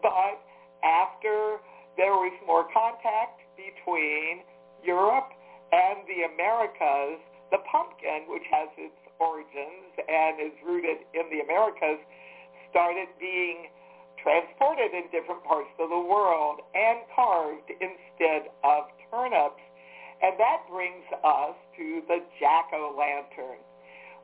[0.05, 0.37] but
[0.85, 1.57] after
[1.96, 4.44] there was more contact between
[4.85, 5.33] Europe
[5.72, 7.16] and the Americas,
[7.49, 11.96] the pumpkin, which has its origins and is rooted in the Americas,
[12.68, 13.72] started being
[14.20, 19.64] transported in different parts of the world and carved instead of turnips.
[20.20, 23.64] And that brings us to the jack-o'-lantern.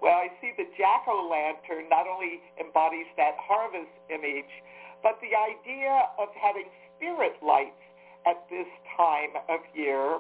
[0.03, 4.51] Well, I see the jack-o'-lantern not only embodies that harvest image,
[4.99, 6.67] but the idea of having
[6.99, 7.79] spirit lights
[8.27, 8.67] at this
[8.99, 10.19] time of year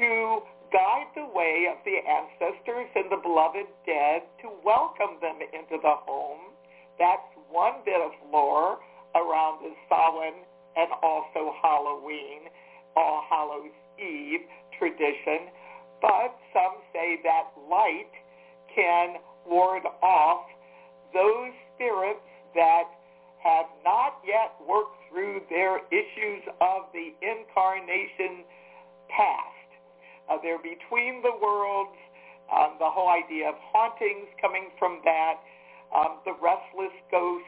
[0.00, 0.40] to
[0.72, 6.00] guide the way of the ancestors and the beloved dead to welcome them into the
[6.08, 6.56] home.
[6.98, 8.80] That's one bit of lore
[9.14, 12.48] around the Samhain and also Halloween,
[12.96, 14.48] All Hallows Eve
[14.80, 15.52] tradition.
[16.00, 18.10] But some say that light
[18.74, 20.46] can ward off
[21.12, 22.84] those spirits that
[23.42, 28.44] have not yet worked through their issues of the incarnation
[29.12, 29.68] past.
[30.30, 31.96] Uh, they're between the worlds,
[32.48, 35.36] um, the whole idea of hauntings coming from that,
[35.94, 37.46] um, the restless ghosts,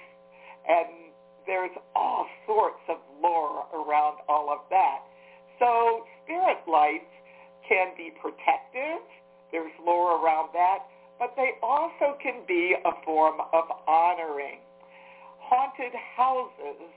[0.69, 1.11] and
[1.47, 5.01] there's all sorts of lore around all of that.
[5.59, 7.09] So spirit lights
[7.69, 9.01] can be protective.
[9.51, 10.85] There's lore around that.
[11.19, 14.61] But they also can be a form of honoring.
[15.39, 16.93] Haunted houses,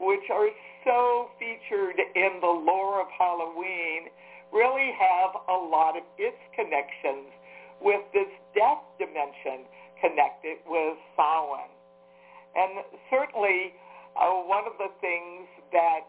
[0.00, 0.48] which are
[0.84, 4.10] so featured in the lore of Halloween,
[4.52, 7.32] really have a lot of its connections
[7.80, 9.66] with this death dimension
[10.00, 11.72] connected with Samhain.
[12.54, 13.74] And certainly
[14.14, 16.06] uh, one of the things that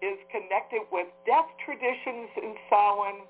[0.00, 3.26] is connected with death traditions in Samhain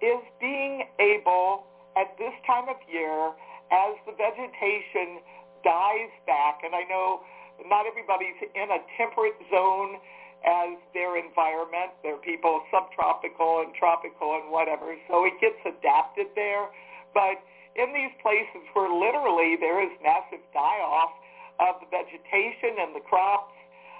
[0.00, 1.64] is being able
[1.96, 3.32] at this time of year
[3.70, 5.22] as the vegetation
[5.62, 7.22] dies back, and I know
[7.66, 10.00] not everybody's in a temperate zone
[10.46, 11.92] as their environment.
[12.02, 16.72] There are people subtropical and tropical and whatever, so it gets adapted there.
[17.12, 17.44] But
[17.76, 21.12] in these places where literally there is massive die-off,
[21.60, 23.52] of the vegetation and the crops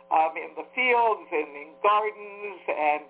[0.09, 3.05] um, in the fields and in gardens and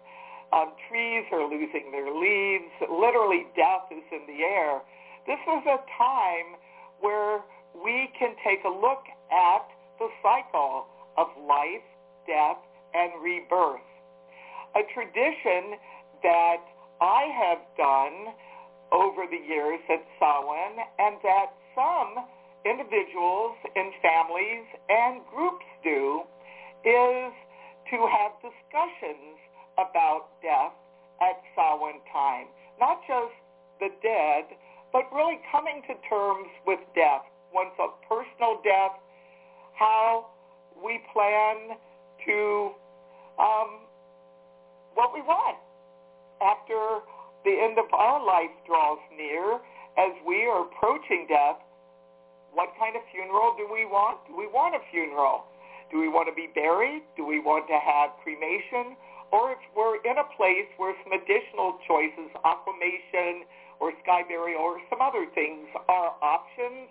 [0.52, 2.70] um, trees are losing their leaves.
[2.90, 4.82] Literally death is in the air.
[5.26, 6.58] This is a time
[7.00, 7.40] where
[7.74, 9.64] we can take a look at
[9.98, 10.86] the cycle
[11.16, 11.86] of life,
[12.26, 12.58] death,
[12.94, 13.86] and rebirth.
[14.74, 15.78] A tradition
[16.22, 16.62] that
[17.00, 18.34] I have done
[18.92, 22.26] over the years at Samhain and that some
[22.66, 26.22] individuals and families and groups do
[26.84, 27.32] is
[27.90, 29.29] to have discussions
[29.80, 30.76] about death
[31.20, 32.46] at Samhain time.
[32.78, 33.32] Not just
[33.80, 34.56] the dead,
[34.92, 38.96] but really coming to terms with death, one's a personal death,
[39.74, 40.26] how
[40.76, 41.76] we plan
[42.26, 42.70] to
[43.38, 43.88] um,
[44.94, 45.56] what we want
[46.42, 47.04] after
[47.44, 49.60] the end of our life draws near
[49.96, 51.56] as we are approaching death
[52.52, 54.18] what kind of funeral do we want?
[54.26, 55.46] Do we want a funeral?
[55.90, 57.02] Do we want to be buried?
[57.16, 58.98] Do we want to have cremation?
[59.30, 63.46] Or if we're in a place where some additional choices, aquamation
[63.78, 66.90] or sky burial or some other things are options,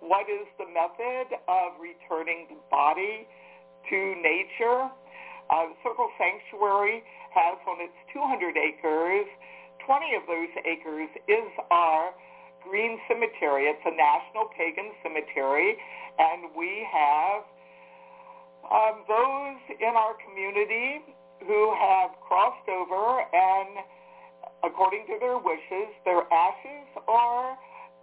[0.00, 3.28] what is the method of returning the body
[3.88, 4.88] to nature?
[5.48, 7.02] Uh, Circle Sanctuary
[7.32, 9.26] has on its 200 acres,
[9.86, 12.12] 20 of those acres is our
[12.62, 13.64] Green Cemetery.
[13.66, 15.76] It's a national pagan cemetery,
[16.18, 17.42] and we have
[18.68, 21.02] um, those in our community
[21.46, 23.84] who have crossed over and,
[24.64, 27.56] according to their wishes, their ashes or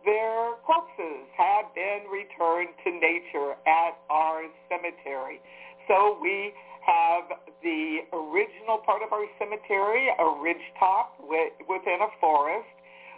[0.05, 5.41] their corpses have been returned to nature at our cemetery.
[5.87, 6.53] So we
[6.85, 7.27] have
[7.63, 12.71] the original part of our cemetery, a ridge top within a forest,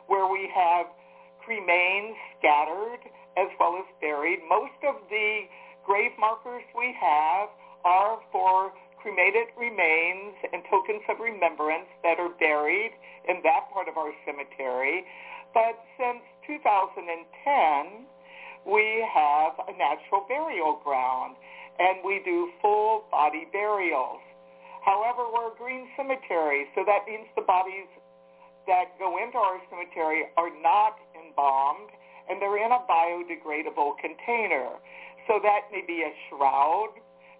[0.07, 0.87] where we have
[1.47, 3.05] remains scattered
[3.37, 4.39] as well as buried.
[4.49, 5.45] Most of the
[5.85, 7.49] grave markers we have
[7.85, 12.91] are for cremated remains and tokens of remembrance that are buried
[13.27, 15.05] in that part of our cemetery.
[15.53, 18.05] But since 2010,
[18.67, 21.35] we have a natural burial ground
[21.79, 24.19] and we do full body burials.
[24.83, 27.87] However, we're a green cemetery, so that means the bodies
[28.67, 31.89] that go into our cemetery are not embalmed
[32.29, 34.77] and they're in a biodegradable container.
[35.27, 36.93] So that may be a shroud,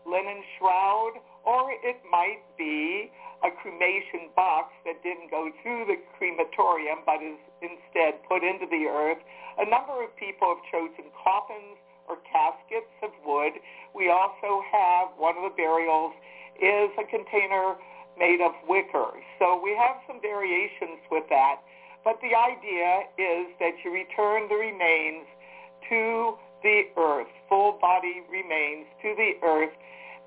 [0.06, 3.12] linen shroud, or it might be
[3.44, 8.88] a cremation box that didn't go through the crematorium but is instead put into the
[8.88, 9.20] earth.
[9.60, 13.54] A number of people have chosen coffins or caskets of wood.
[13.96, 16.12] We also have one of the burials
[16.60, 17.80] is a container
[18.18, 19.16] made of wicker.
[19.40, 21.64] So we have some variations with that.
[22.04, 25.28] But the idea is that you return the remains
[25.88, 29.72] to the earth, full body remains to the earth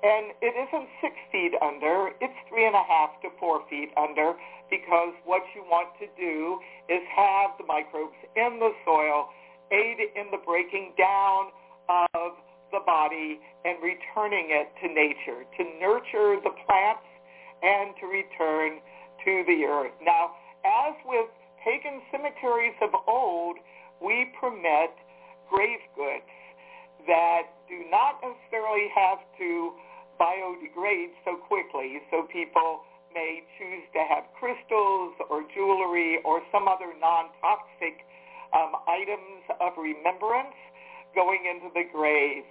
[0.03, 4.35] and it isn't six feet under, it's three and a half to four feet under
[4.69, 6.59] because what you want to do
[6.91, 9.31] is have the microbes in the soil
[9.71, 11.55] aid in the breaking down
[11.87, 12.35] of
[12.75, 17.07] the body and returning it to nature, to nurture the plants
[17.63, 18.83] and to return
[19.23, 19.95] to the earth.
[20.03, 20.35] Now,
[20.67, 21.31] as with
[21.63, 23.55] pagan cemeteries of old,
[24.03, 24.91] we permit
[25.49, 26.27] grave goods
[27.07, 29.71] that do not necessarily have to
[30.23, 36.95] biodegrade so quickly, so people may choose to have crystals or jewelry or some other
[36.95, 38.07] non-toxic
[38.55, 40.55] um, items of remembrance
[41.13, 42.47] going into the grave.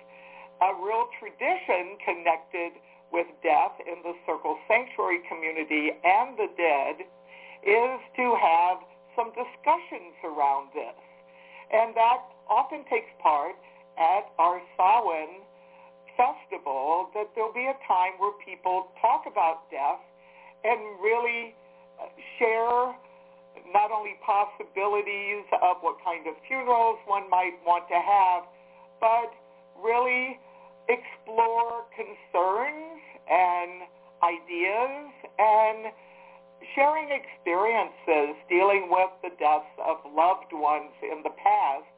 [0.61, 2.77] A real tradition connected
[3.11, 7.09] with death in the Circle Sanctuary community and the dead
[7.64, 8.79] is to have
[9.16, 10.97] some discussions around this.
[11.73, 13.57] And that often takes part
[13.97, 15.43] at our Samhain
[16.17, 20.01] festival that there'll be a time where people talk about death
[20.65, 21.55] and really
[22.01, 22.07] uh,
[22.39, 22.95] share
[23.73, 28.45] not only possibilities of what kind of funerals one might want to have,
[29.01, 29.33] but
[29.83, 30.39] really
[30.89, 33.01] explore concerns
[33.31, 33.87] and
[34.23, 35.93] ideas and
[36.75, 41.91] sharing experiences dealing with the deaths of loved ones in the past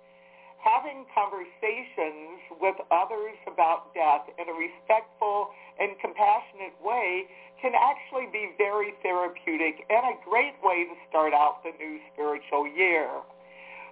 [0.64, 7.28] having conversations with others about death in a respectful and compassionate way
[7.60, 12.64] can actually be very therapeutic and a great way to start out the new spiritual
[12.64, 13.20] year.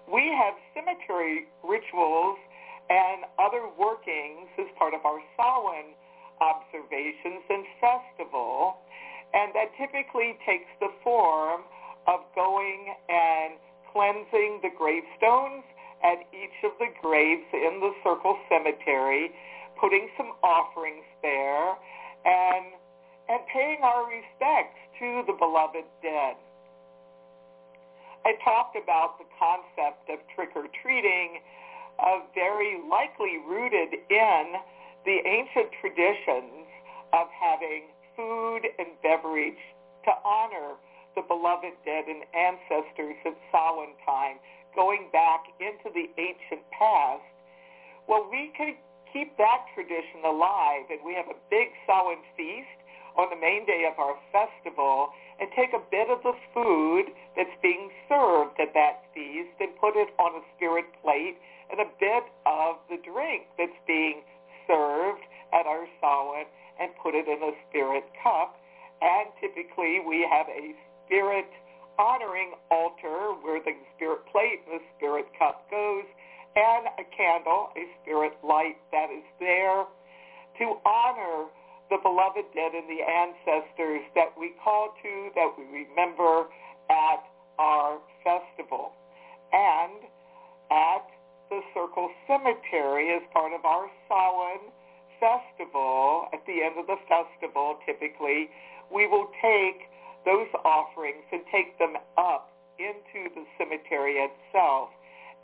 [0.08, 2.40] We have cemetery rituals
[2.88, 5.92] and other workings as part of our Samhain
[6.40, 8.80] observations and festival,
[9.32, 11.62] and that typically takes the form
[12.08, 13.60] of going and
[13.92, 15.62] cleansing the gravestones
[16.02, 19.30] at each of the graves in the Circle Cemetery,
[19.80, 21.74] putting some offerings there,
[22.24, 22.74] and,
[23.28, 26.36] and paying our respects to the beloved dead.
[28.24, 31.42] I talked about the concept of trick-or-treating,
[31.98, 34.44] uh, very likely rooted in
[35.04, 36.66] the ancient traditions
[37.12, 39.58] of having food and beverage
[40.04, 40.78] to honor
[41.14, 44.38] the beloved dead and ancestors at Samhain time
[44.74, 47.22] going back into the ancient past,
[48.08, 48.74] well, we can
[49.12, 52.80] keep that tradition alive, and we have a big Samhain feast
[53.16, 57.52] on the main day of our festival and take a bit of the food that's
[57.60, 61.36] being served at that feast and put it on a spirit plate
[61.70, 64.24] and a bit of the drink that's being
[64.66, 66.48] served at our Samhain
[66.80, 68.56] and put it in a spirit cup.
[69.02, 70.72] And typically we have a
[71.04, 71.48] spirit
[71.98, 76.04] honoring altar where the spirit plate the spirit cup goes,
[76.56, 79.84] and a candle, a spirit light that is there
[80.58, 81.48] to honor
[81.90, 86.48] the beloved dead and the ancestors that we call to, that we remember
[86.88, 87.24] at
[87.58, 88.92] our festival.
[89.52, 90.08] And
[90.70, 91.04] at
[91.50, 94.72] the Circle Cemetery as part of our Samhain
[95.20, 98.48] festival, at the end of the festival typically,
[98.92, 99.91] we will take
[100.24, 104.90] those offerings and take them up into the cemetery itself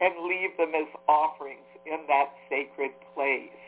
[0.00, 3.58] and leave them as offerings in that sacred place.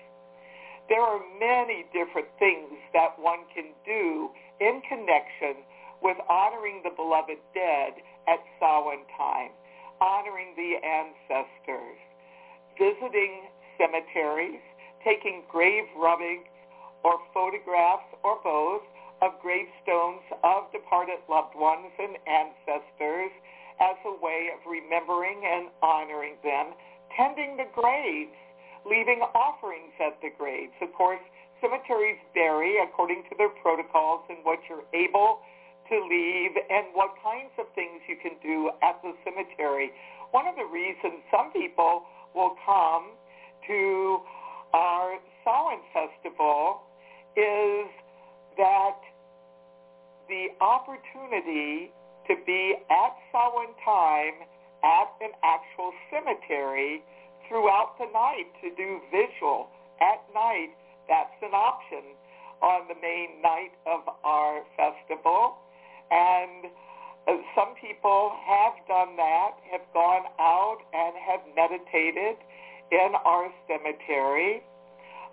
[0.89, 4.31] There are many different things that one can do
[4.61, 5.63] in connection
[6.03, 7.93] with honoring the beloved dead
[8.27, 9.51] at Samhain time,
[10.01, 11.99] honoring the ancestors,
[12.79, 14.63] visiting cemeteries,
[15.05, 16.45] taking grave rubbing
[17.05, 18.83] or photographs or both
[19.23, 23.33] of gravestones of departed loved ones and ancestors
[23.81, 26.73] as a way of remembering and honoring them,
[27.17, 28.37] tending the graves,
[28.85, 30.73] leaving offerings at the graves.
[30.81, 31.21] Of course,
[31.61, 35.41] cemeteries vary according to their protocols and what you're able
[35.89, 39.93] to leave and what kinds of things you can do at the cemetery.
[40.31, 42.05] One of the reasons some people
[42.35, 43.13] will come
[43.67, 44.21] to
[44.73, 46.83] our Samhain Festival
[47.37, 47.91] is
[48.57, 49.01] that
[50.31, 51.91] the opportunity
[52.31, 54.47] to be at Samhain time
[54.87, 57.03] at an actual cemetery
[57.49, 59.69] throughout the night to do visual
[60.01, 60.71] at night,
[61.09, 62.15] that's an option
[62.63, 65.59] on the main night of our festival.
[66.11, 66.71] And
[67.29, 72.39] uh, some people have done that, have gone out and have meditated
[72.93, 74.63] in our cemetery.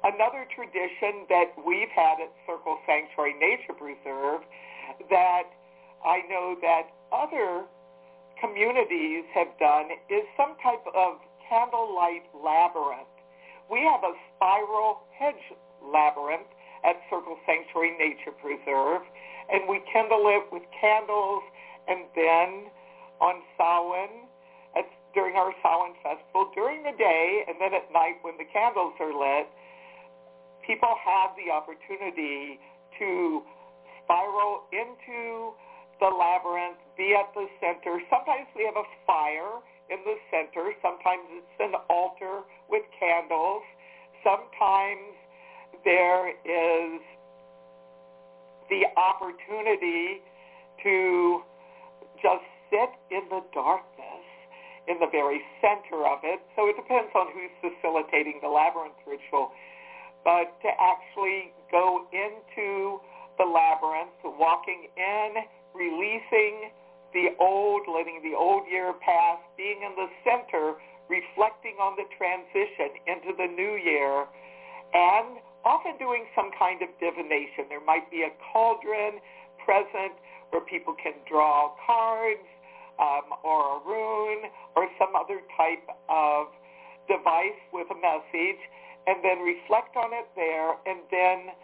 [0.03, 4.41] Another tradition that we've had at Circle Sanctuary Nature Preserve
[5.09, 5.43] that
[6.05, 7.65] I know that other
[8.39, 11.19] communities have done is some type of
[11.49, 13.09] candlelight labyrinth.
[13.71, 16.47] We have a spiral hedge labyrinth
[16.83, 19.01] at Circle Sanctuary Nature Preserve,
[19.51, 21.43] and we kindle it with candles,
[21.87, 22.69] and then
[23.19, 24.27] on Samhain,
[25.17, 29.09] during our Samhain festival, during the day, and then at night when the candles are
[29.09, 29.49] lit,
[30.61, 32.59] people have the opportunity
[32.99, 33.41] to
[34.07, 35.51] spiral into
[35.99, 37.99] the labyrinth, be at the center.
[38.07, 39.59] Sometimes we have a fire
[39.91, 40.71] in the center.
[40.81, 43.63] Sometimes it's an altar with candles.
[44.23, 45.11] Sometimes
[45.83, 47.01] there is
[48.69, 50.23] the opportunity
[50.83, 51.41] to
[52.21, 54.23] just sit in the darkness
[54.87, 56.39] in the very center of it.
[56.55, 59.51] So it depends on who's facilitating the labyrinth ritual.
[60.23, 62.99] But to actually go into
[63.37, 65.29] the labyrinth, walking in,
[65.73, 66.73] releasing
[67.13, 70.75] the old, letting the old year pass, being in the center,
[71.07, 74.25] reflecting on the transition into the new year,
[74.93, 77.65] and often doing some kind of divination.
[77.69, 79.19] There might be a cauldron
[79.63, 80.15] present
[80.51, 82.47] where people can draw cards
[82.99, 86.47] um, or a rune or some other type of
[87.07, 88.59] device with a message,
[89.07, 91.55] and then reflect on it there, and then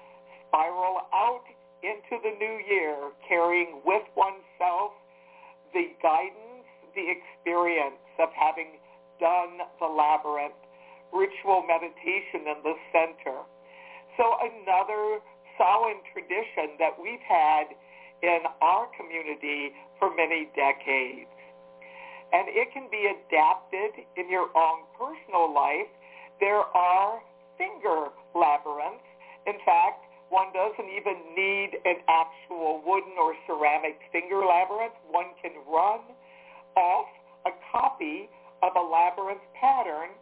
[0.47, 1.43] spiral out
[1.83, 4.95] into the new year carrying with oneself
[5.73, 6.65] the guidance,
[6.95, 8.79] the experience of having
[9.19, 10.55] done the labyrinth,
[11.11, 13.43] ritual meditation in the center.
[14.17, 15.19] So another
[15.57, 17.75] Samhain tradition that we've had
[18.23, 21.29] in our community for many decades.
[22.33, 25.89] And it can be adapted in your own personal life.
[26.39, 27.21] There are
[27.57, 29.05] finger labyrinths.
[29.45, 30.02] In fact,
[30.33, 34.97] one doesn't even need an actual wooden or ceramic finger labyrinth.
[35.13, 36.01] One can run
[36.73, 37.05] off
[37.45, 38.25] a copy
[38.65, 40.17] of a labyrinth pattern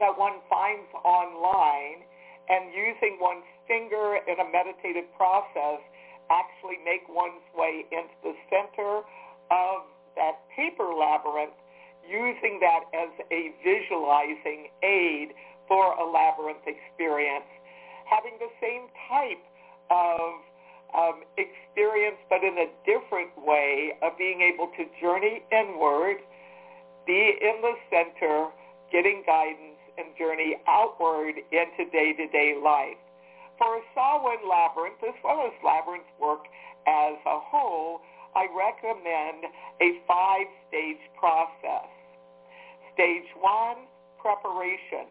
[0.00, 2.08] that one finds online
[2.48, 5.84] and using one's finger in a meditative process
[6.32, 9.04] actually make one's way into the center
[9.52, 9.84] of
[10.16, 11.52] that paper labyrinth
[12.08, 15.36] using that as a visualizing aid
[15.68, 17.48] for a labyrinth experience
[18.04, 19.42] having the same type
[19.90, 20.40] of
[20.94, 26.18] um, experience, but in a different way of being able to journey inward,
[27.06, 28.48] be in the center,
[28.92, 32.98] getting guidance, and journey outward into day-to-day life.
[33.58, 36.46] For a Samhain labyrinth, as well as labyrinth work
[36.86, 38.00] as a whole,
[38.34, 39.46] I recommend
[39.80, 41.86] a five-stage process.
[42.94, 43.86] Stage one,
[44.18, 45.06] preparation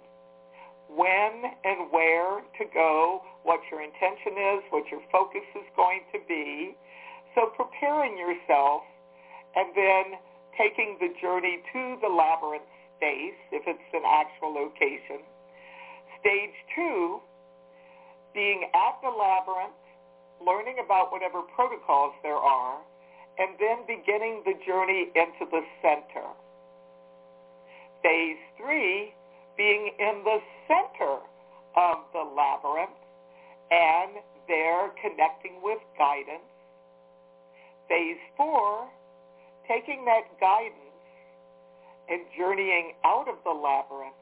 [0.88, 6.20] when and where to go, what your intention is, what your focus is going to
[6.28, 6.76] be.
[7.36, 8.84] So preparing yourself
[9.56, 10.20] and then
[10.58, 15.26] taking the journey to the labyrinth space, if it's an actual location.
[16.22, 17.20] Stage two,
[18.34, 19.78] being at the labyrinth,
[20.46, 22.80] learning about whatever protocols there are,
[23.40, 26.28] and then beginning the journey into the center.
[28.04, 29.14] Phase three,
[29.58, 31.20] being in the center
[31.76, 32.92] of the labyrinth
[33.72, 36.44] and there connecting with guidance.
[37.90, 38.88] Phase four,
[39.68, 40.78] taking that guidance
[42.10, 44.16] and journeying out of the labyrinth.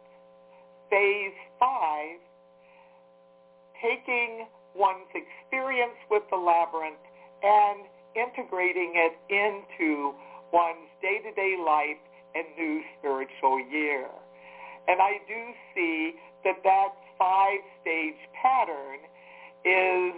[0.89, 2.19] Phase five,
[3.81, 7.01] taking one's experience with the labyrinth
[7.43, 10.13] and integrating it into
[10.53, 11.97] one's day-to-day life
[12.35, 14.07] and new spiritual year.
[14.87, 15.39] And I do
[15.75, 18.99] see that that five-stage pattern
[19.63, 20.17] is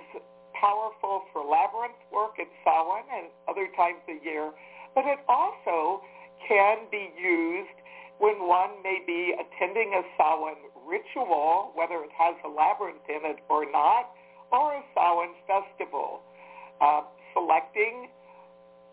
[0.55, 4.51] powerful for labyrinth work at Samhain and other times of year,
[4.95, 6.01] but it also
[6.47, 7.75] can be used
[8.19, 13.43] when one may be attending a Samhain ritual, whether it has a labyrinth in it
[13.49, 14.11] or not,
[14.51, 16.21] or a Samhain festival.
[16.79, 17.01] Uh,
[17.33, 18.07] selecting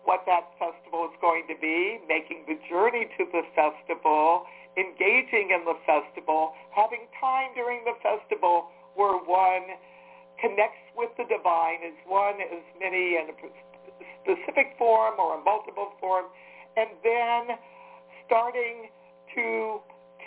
[0.03, 4.43] what that festival is going to be, making the journey to the festival,
[4.77, 9.75] engaging in the festival, having time during the festival where one
[10.39, 13.35] connects with the divine as one, as many in a
[14.23, 16.25] specific form or a multiple form,
[16.77, 17.57] and then
[18.25, 18.89] starting
[19.35, 19.79] to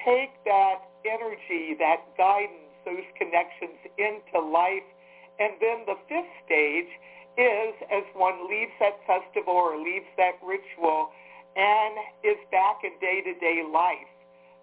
[0.05, 4.87] take that energy, that guidance, those connections into life.
[5.41, 6.93] And then the fifth stage
[7.37, 11.11] is as one leaves that festival or leaves that ritual
[11.57, 14.14] and is back in day-to-day life.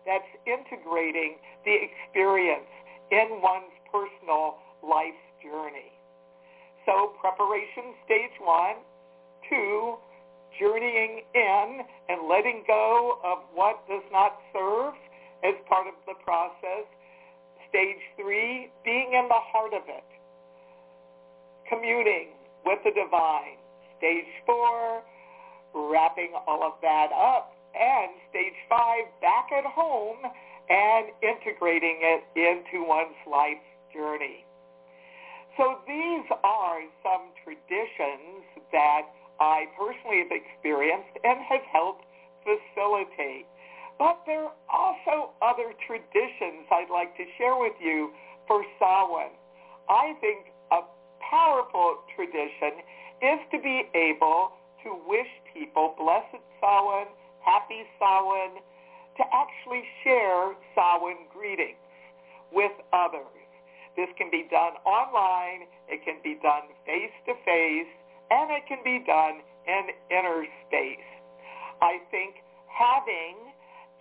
[0.05, 2.69] That's integrating the experience
[3.11, 5.91] in one's personal life journey.
[6.85, 8.77] So preparation stage one,
[9.49, 9.97] two,
[10.59, 14.93] journeying in and letting go of what does not serve
[15.43, 16.85] as part of the process.
[17.69, 20.03] Stage three, being in the heart of it,
[21.69, 22.29] communing
[22.65, 23.57] with the divine.
[23.97, 25.03] Stage four,
[25.73, 27.55] wrapping all of that up.
[27.73, 30.19] And stage five, back at home
[30.69, 33.61] and integrating it into one's life
[33.93, 34.45] journey.
[35.57, 39.03] So these are some traditions that
[39.39, 42.05] I personally have experienced and have helped
[42.43, 43.47] facilitate.
[43.99, 48.11] But there are also other traditions I'd like to share with you
[48.47, 49.35] for Samhain.
[49.89, 50.81] I think a
[51.19, 52.81] powerful tradition
[53.21, 54.53] is to be able
[54.83, 57.07] to wish people blessed Samhain,
[57.43, 58.61] happy Samhain,
[59.17, 61.77] to actually share Samhain greetings
[62.51, 63.25] with others.
[63.95, 67.91] This can be done online, it can be done face-to-face,
[68.31, 71.09] and it can be done in inner space.
[71.81, 72.35] I think
[72.67, 73.35] having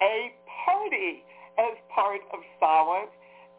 [0.01, 0.32] a
[0.64, 1.24] party
[1.59, 3.11] as part of Samhain,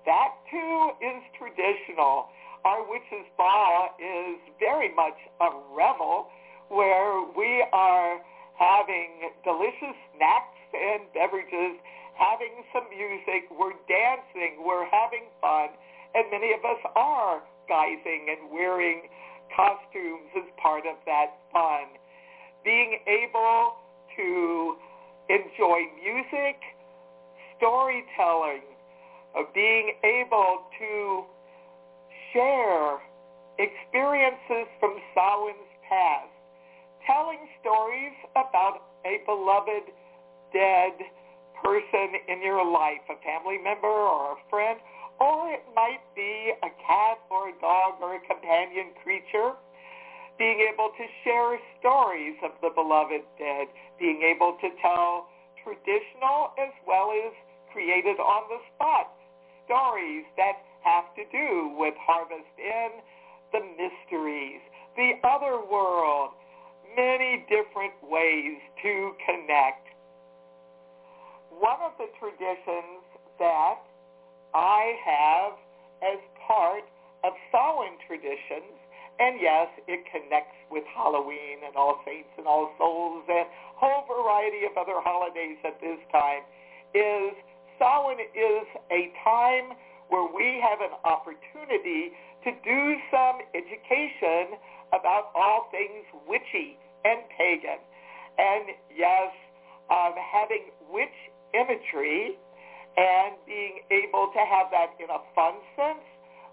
[0.06, 2.32] that too is traditional
[2.64, 6.28] uh, our witches' ball is very much a revel
[6.70, 8.20] where we are
[8.62, 11.82] having delicious snacks and beverages,
[12.14, 15.74] having some music, we're dancing, we're having fun,
[16.14, 19.09] and many of us are guising and wearing
[19.49, 21.89] costumes as part of that fun.
[22.64, 23.82] Being able
[24.16, 24.78] to
[25.30, 26.62] enjoy music,
[27.57, 28.62] storytelling,
[29.34, 31.24] of being able to
[32.34, 32.99] share
[33.57, 36.31] experiences from Samhain's past,
[37.06, 39.89] telling stories about a beloved
[40.54, 40.93] dead
[41.64, 44.80] person in your life, a family member or a friend,
[45.20, 49.54] or it might be a cat or a dog or a companion creature.
[50.38, 53.68] Being able to share stories of the beloved dead,
[53.99, 55.30] being able to tell
[55.62, 57.34] traditional as well as
[57.72, 59.14] created on the spot
[59.66, 62.99] stories that have to do with Harvest Inn,
[63.54, 64.60] the mysteries,
[64.97, 66.32] the other world,
[66.96, 69.88] many different ways to connect.
[71.50, 73.06] One of the traditions
[73.39, 73.80] that
[74.54, 75.54] I have
[76.02, 76.84] as part
[77.24, 78.74] of Samhain traditions,
[79.20, 84.04] and yes, it connects with Halloween and All Saints and All Souls and a whole
[84.10, 86.42] variety of other holidays at this time,
[86.98, 87.38] is
[87.78, 89.78] Samhain is a time
[90.10, 92.12] where we have an opportunity
[92.44, 92.82] to do
[93.14, 94.58] some education
[94.92, 97.80] about all things witchy and pagan.
[98.38, 99.32] And yes,
[99.89, 101.18] um, having witch
[101.54, 102.38] imagery
[102.97, 106.04] and being able to have that in a fun sense,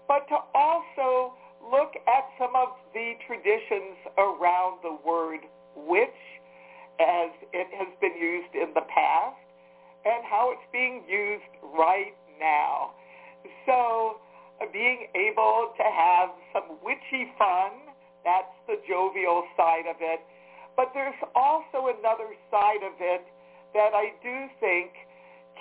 [0.07, 5.41] but to also look at some of the traditions around the word
[5.75, 6.21] witch
[6.99, 9.39] as it has been used in the past
[10.05, 12.91] and how it's being used right now.
[13.65, 14.19] So
[14.61, 17.71] uh, being able to have some witchy fun,
[18.23, 20.19] that's the jovial side of it.
[20.75, 23.25] But there's also another side of it
[23.73, 24.91] that I do think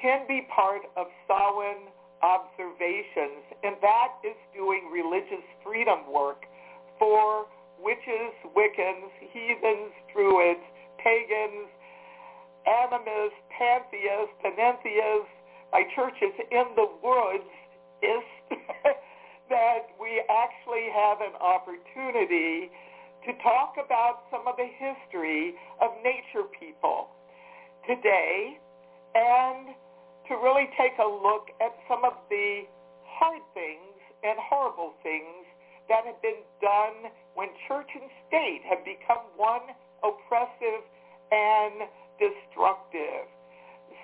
[0.01, 1.91] can be part of Samhain
[2.23, 6.47] observations, and that is doing religious freedom work
[6.99, 7.47] for
[7.79, 10.63] witches, Wiccans, heathens, druids,
[10.99, 11.71] pagans,
[12.67, 15.31] animists, pantheists, panentheists,
[15.71, 17.51] by churches in the woods
[18.03, 18.25] is
[19.49, 22.71] that we actually have an opportunity
[23.27, 27.09] to talk about some of the history of nature people
[27.87, 28.59] today
[29.15, 29.75] and
[30.29, 32.69] to really take a look at some of the
[33.05, 35.47] hard things and horrible things
[35.89, 39.73] that have been done when church and state have become one
[40.05, 40.85] oppressive
[41.33, 41.89] and
[42.21, 43.27] destructive.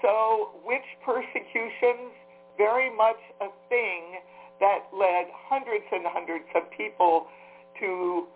[0.01, 2.13] So witch persecutions,
[2.57, 4.21] very much a thing
[4.61, 7.27] that led hundreds and hundreds of people
[7.81, 8.27] to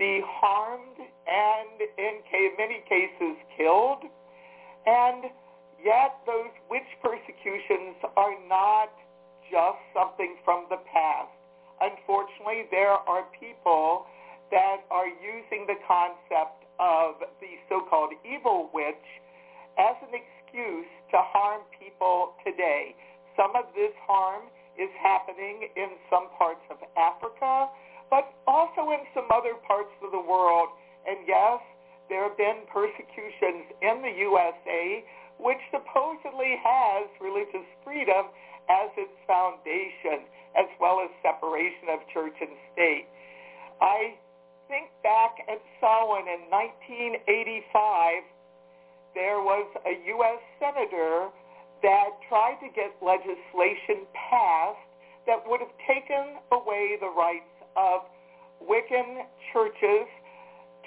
[0.00, 2.24] be harmed and in
[2.56, 4.00] many cases killed.
[4.88, 5.28] And
[5.84, 8.88] yet those witch persecutions are not
[9.52, 11.36] just something from the past.
[11.84, 14.08] Unfortunately, there are people
[14.50, 19.04] that are using the concept of the so-called evil witch
[19.76, 22.96] as an excuse to harm people today.
[23.36, 24.48] Some of this harm
[24.80, 27.68] is happening in some parts of Africa,
[28.10, 30.68] but also in some other parts of the world.
[31.06, 31.62] And yes,
[32.10, 35.06] there have been persecutions in the USA,
[35.38, 38.28] which supposedly has religious freedom
[38.68, 40.26] as its foundation,
[40.58, 43.06] as well as separation of church and state.
[43.80, 44.18] I
[44.68, 48.26] think back at Samhain in 1985,
[49.14, 50.42] there was a U.S.
[50.58, 51.30] senator
[51.82, 54.86] that tried to get legislation passed
[55.26, 58.02] that would have taken away the rights of
[58.62, 60.06] Wiccan churches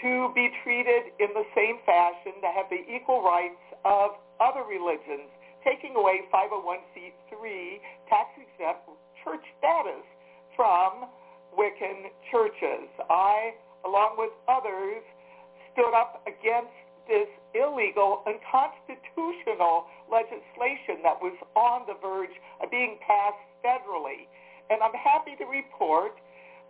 [0.01, 5.29] to be treated in the same fashion, to have the equal rights of other religions,
[5.63, 7.79] taking away 501c3
[8.09, 8.89] tax-exempt
[9.23, 10.03] church status
[10.55, 11.07] from
[11.57, 12.89] Wiccan churches.
[13.09, 13.53] I,
[13.85, 15.03] along with others,
[15.71, 16.73] stood up against
[17.07, 24.27] this illegal, unconstitutional legislation that was on the verge of being passed federally.
[24.69, 26.15] And I'm happy to report,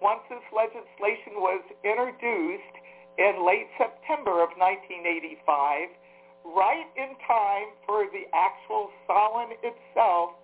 [0.03, 2.75] once this legislation was introduced
[3.15, 5.39] in late September of 1985,
[6.51, 10.35] right in time for the actual Samhain itself,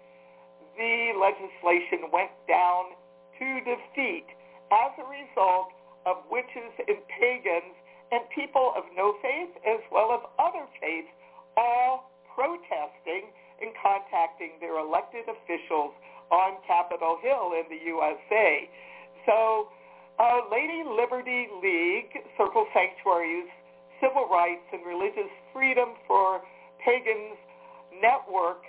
[0.80, 2.96] the legislation went down
[3.36, 4.32] to defeat
[4.72, 5.76] as a result
[6.08, 7.76] of witches and pagans
[8.16, 11.12] and people of no faith as well as other faiths
[11.60, 13.28] all protesting
[13.60, 15.92] and contacting their elected officials
[16.32, 18.70] on Capitol Hill in the USA.
[19.30, 19.70] So
[20.18, 23.46] uh, Lady Liberty League, Circle Sanctuary's,
[24.02, 26.42] Civil Rights and Religious Freedom for
[26.82, 27.38] Pagans
[28.02, 28.66] Network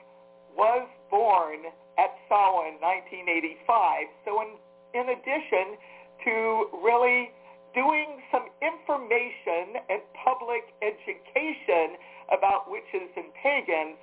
[0.52, 1.64] was born
[1.96, 4.12] at Samhain 1985.
[4.28, 4.60] So in,
[4.92, 5.80] in addition
[6.28, 7.32] to really
[7.72, 11.96] doing some information and public education
[12.28, 13.96] about witches and pagans,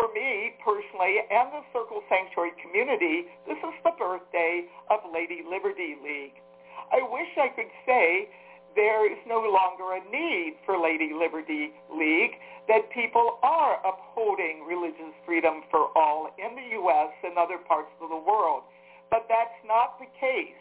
[0.00, 6.00] for me personally and the Circle Sanctuary community, this is the birthday of Lady Liberty
[6.00, 6.40] League.
[6.88, 8.32] I wish I could say
[8.72, 15.12] there is no longer a need for Lady Liberty League, that people are upholding religious
[15.26, 17.12] freedom for all in the U.S.
[17.20, 18.64] and other parts of the world.
[19.10, 20.56] But that's not the case.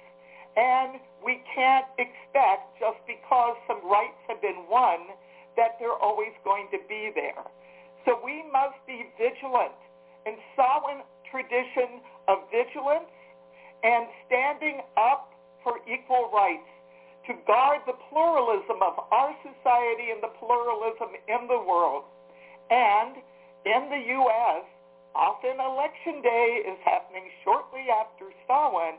[0.57, 5.15] And we can't expect just because some rights have been won
[5.55, 7.45] that they're always going to be there.
[8.09, 9.77] So we must be vigilant
[10.25, 13.13] in Samhain tradition of vigilance
[13.85, 15.29] and standing up
[15.61, 16.65] for equal rights
[17.29, 22.09] to guard the pluralism of our society and the pluralism in the world.
[22.73, 23.21] And
[23.69, 24.65] in the U.S.,
[25.13, 28.97] often election day is happening shortly after Samhain,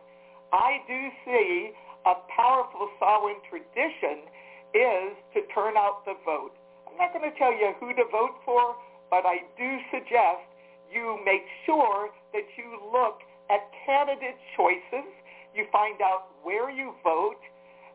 [0.54, 1.74] I do see
[2.06, 4.22] a powerful Samhain tradition
[4.70, 6.54] is to turn out the vote.
[6.86, 8.78] I'm not going to tell you who to vote for,
[9.10, 10.46] but I do suggest
[10.90, 15.06] you make sure that you look at candidate choices,
[15.54, 17.42] you find out where you vote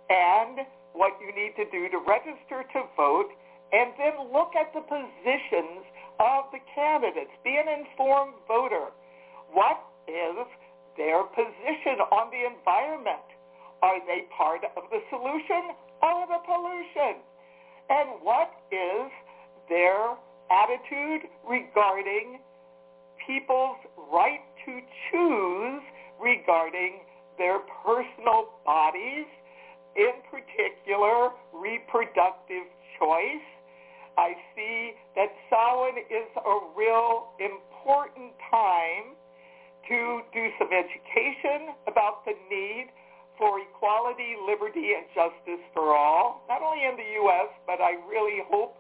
[0.10, 3.32] and what you need to do to register to vote,
[3.74, 5.84] and then look at the positions
[6.20, 7.32] of the candidates.
[7.44, 8.92] Be an informed voter.
[9.52, 10.48] What is
[10.98, 13.24] their position on the environment.
[13.84, 17.22] Are they part of the solution or the pollution?
[17.90, 19.12] And what is
[19.70, 20.16] their
[20.52, 22.40] attitude regarding
[23.26, 23.78] people's
[24.12, 24.80] right to
[25.12, 25.82] choose
[26.22, 27.02] regarding
[27.38, 29.28] their personal bodies,
[29.96, 32.68] in particular reproductive
[33.00, 33.48] choice.
[34.18, 39.16] I see that Samhain is a real important time
[39.90, 42.88] to do some education about the need
[43.38, 48.40] for equality, liberty, and justice for all, not only in the U.S., but I really
[48.48, 48.80] hope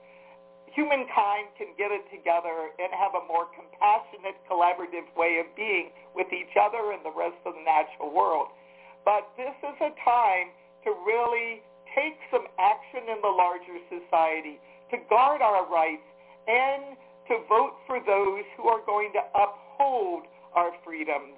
[0.76, 6.28] humankind can get it together and have a more compassionate, collaborative way of being with
[6.36, 8.51] each other and the rest of the natural world.
[9.07, 10.51] But this is a time
[10.84, 11.63] to really
[11.95, 14.59] take some action in the larger society,
[14.91, 16.05] to guard our rights,
[16.45, 16.99] and
[17.32, 21.34] to vote for those who are going to uphold our freedoms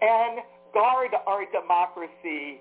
[0.00, 0.40] and
[0.72, 2.58] guard our democracy.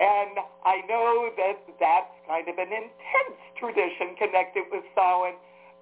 [0.00, 5.34] And I know that that's kind of an intense tradition connected with Samhain,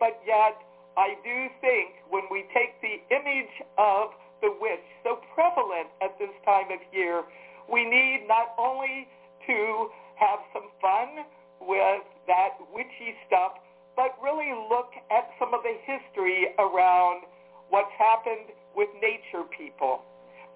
[0.03, 0.59] but yet
[0.99, 4.11] I do think when we take the image of
[4.43, 7.23] the witch, so prevalent at this time of year,
[7.71, 9.07] we need not only
[9.47, 11.23] to have some fun
[11.63, 13.63] with that witchy stuff,
[13.95, 17.23] but really look at some of the history around
[17.71, 20.03] what's happened with nature people,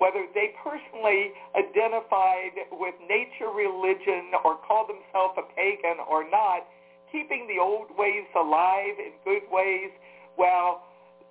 [0.03, 6.67] whether they personally identified with nature religion or called themselves a pagan or not,
[7.11, 9.91] keeping the old ways alive in good ways.
[10.37, 10.83] Well,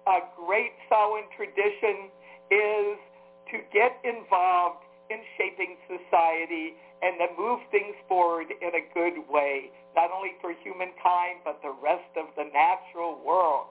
[0.07, 2.09] a great Samhain tradition
[2.51, 2.97] is
[3.51, 9.69] to get involved in shaping society and to move things forward in a good way,
[9.95, 13.67] not only for humankind, but the rest of the natural world.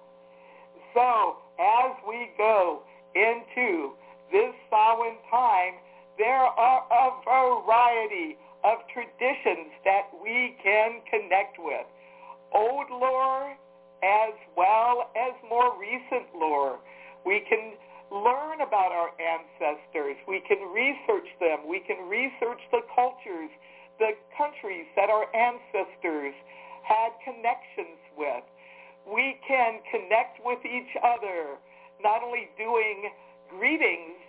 [0.95, 2.83] So as we go
[3.15, 3.95] into
[4.31, 5.75] this Samhain time,
[6.19, 11.87] there are a variety of traditions that we can connect with.
[12.55, 13.57] Old lore
[14.03, 16.79] as well as more recent lore.
[17.25, 17.75] We can
[18.13, 20.17] learn about our ancestors.
[20.29, 21.67] We can research them.
[21.69, 23.51] We can research the cultures,
[23.99, 26.35] the countries that our ancestors
[26.85, 28.45] had connections with.
[29.09, 31.57] We can connect with each other,
[32.03, 33.11] not only doing
[33.51, 34.21] greetings,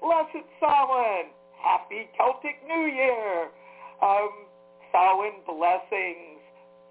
[0.00, 3.50] Blessed Samhain, Happy Celtic New Year,
[4.02, 4.30] um,
[4.92, 6.40] Samhain blessings,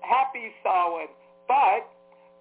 [0.01, 1.07] Happy Samhain,
[1.47, 1.87] but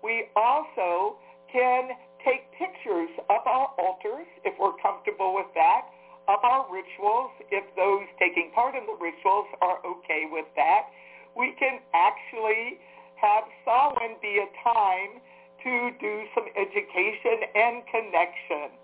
[0.02, 1.16] we also
[1.52, 1.90] can
[2.24, 5.86] take pictures of our altars, if we're comfortable with that,
[6.28, 10.90] of our rituals, if those taking part in the rituals are okay with that.
[11.38, 12.82] We can actually
[13.14, 15.22] have Samhain be a time
[15.62, 18.74] to do some education and connection.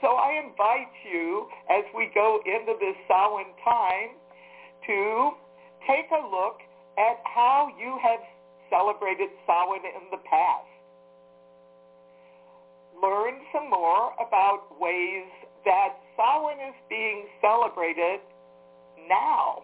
[0.00, 4.14] So I invite you, as we go into this Samhain time,
[4.86, 5.34] to
[5.86, 6.62] take a look
[6.98, 8.20] at how you have
[8.70, 10.68] celebrated Samhain in the past
[13.02, 15.26] learn some more about ways
[15.64, 18.20] that Samhain is being celebrated
[19.08, 19.62] now.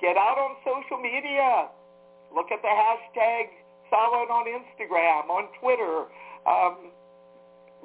[0.00, 1.68] Get out on social media.
[2.34, 3.48] Look at the hashtag
[3.88, 6.12] Samhain on Instagram, on Twitter.
[6.44, 6.92] Um,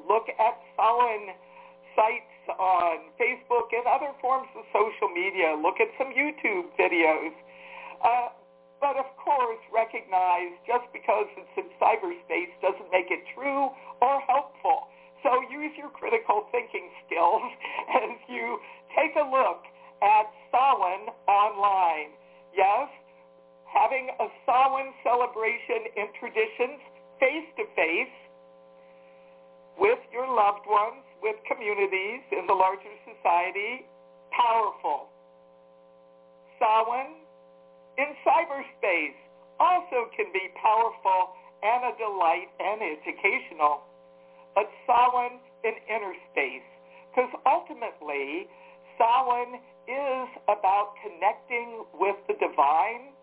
[0.07, 1.35] look at Samhain
[1.95, 5.55] sites on Facebook and other forms of social media.
[5.59, 7.35] Look at some YouTube videos.
[8.01, 8.33] Uh,
[8.81, 13.69] but of course, recognize just because it's in cyberspace doesn't make it true
[14.01, 14.89] or helpful.
[15.21, 17.45] So use your critical thinking skills
[18.01, 18.57] as you
[18.97, 19.69] take a look
[20.01, 22.17] at Samhain online.
[22.57, 22.89] Yes,
[23.69, 26.81] having a Samhain celebration in traditions
[27.21, 28.17] face-to-face
[29.79, 33.85] with your loved ones, with communities in the larger society,
[34.31, 35.07] powerful.
[36.59, 37.21] Samhain
[37.97, 39.17] in cyberspace
[39.59, 43.85] also can be powerful and a delight and educational.
[44.55, 46.65] But Samhain in inner space,
[47.09, 48.47] because ultimately
[48.97, 53.13] Samhain is about connecting with the divine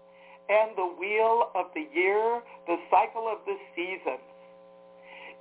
[0.49, 4.25] and the wheel of the year, the cycle of the seasons.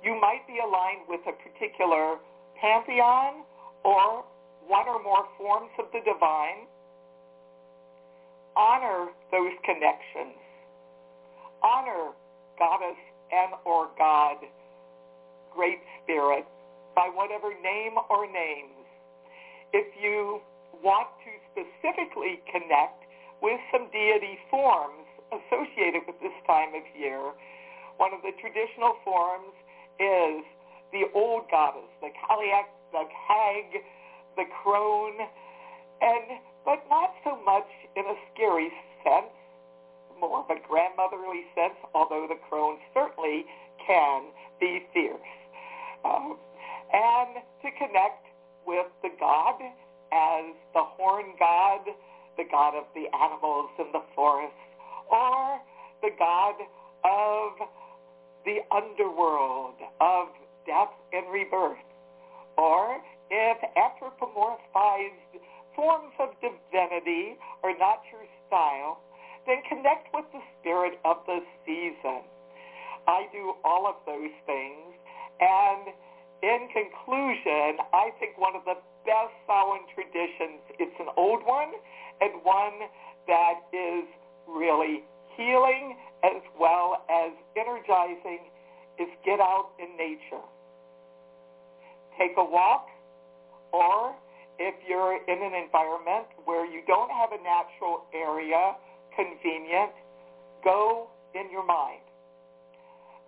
[0.02, 2.16] You might be aligned with a particular
[2.60, 3.44] pantheon
[3.84, 4.24] or
[4.66, 6.68] one or more forms of the divine
[8.58, 10.34] honor those connections.
[11.62, 12.10] Honor
[12.58, 12.98] goddess
[13.30, 14.38] and or God,
[15.54, 16.44] great spirit,
[16.94, 18.74] by whatever name or names.
[19.72, 20.40] If you
[20.82, 23.06] want to specifically connect
[23.40, 27.30] with some deity forms associated with this time of year,
[27.98, 29.54] one of the traditional forms
[29.98, 30.44] is
[30.92, 33.82] the old goddess, the Cailleach, the hag,
[34.36, 35.18] the crone,
[36.00, 38.70] and but not so much in a scary
[39.02, 39.32] sense,
[40.20, 43.46] more of a grandmotherly sense, although the crone certainly
[43.86, 44.24] can
[44.60, 45.20] be fierce.
[46.04, 46.36] Um,
[46.92, 48.26] and to connect
[48.66, 49.60] with the god
[50.12, 51.80] as the horn god,
[52.36, 54.54] the god of the animals in the forest,
[55.10, 55.60] or
[56.02, 56.54] the god
[57.04, 57.68] of
[58.48, 60.28] the underworld, of
[60.64, 61.84] death and rebirth,
[62.56, 62.96] or
[63.28, 65.36] if anthropomorphized
[65.76, 69.04] forms of divinity are not your style,
[69.46, 72.24] then connect with the spirit of the season.
[73.06, 74.96] I do all of those things.
[75.40, 75.92] And
[76.42, 81.76] in conclusion, I think one of the best Samhain traditions, it's an old one
[82.20, 82.88] and one
[83.28, 84.08] that is
[84.48, 85.04] really
[85.38, 88.50] healing as well as energizing,
[88.98, 90.42] is get out in nature.
[92.18, 92.88] Take a walk
[93.72, 94.16] or
[94.58, 98.74] if you're in an environment where you don't have a natural area
[99.16, 99.92] convenient,
[100.64, 102.02] go in your mind.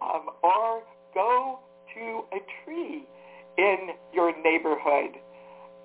[0.03, 0.83] um, or
[1.15, 1.61] go
[1.95, 3.05] to a tree
[3.59, 5.17] in your neighborhood.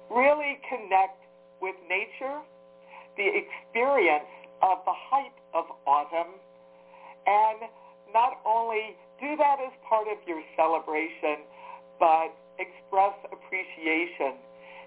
[0.10, 1.22] Really connect
[1.62, 2.40] with nature,
[3.18, 4.30] the experience
[4.62, 6.36] of the height of autumn,
[7.26, 7.72] and
[8.14, 11.48] not only do that as part of your celebration,
[12.00, 14.36] but express appreciation.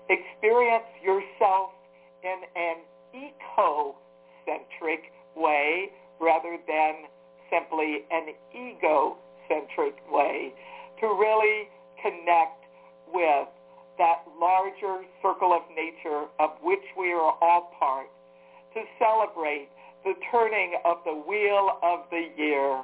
[0.08, 1.70] Experience yourself
[2.22, 2.76] in an
[3.16, 5.90] eco-centric way
[6.20, 7.08] rather than
[7.50, 10.52] simply an ego-centric way
[11.00, 11.68] to really
[12.02, 12.64] connect
[13.12, 13.48] with
[13.98, 18.06] that larger circle of nature of which we are all part,
[18.74, 19.68] to celebrate
[20.04, 22.82] the turning of the wheel of the year.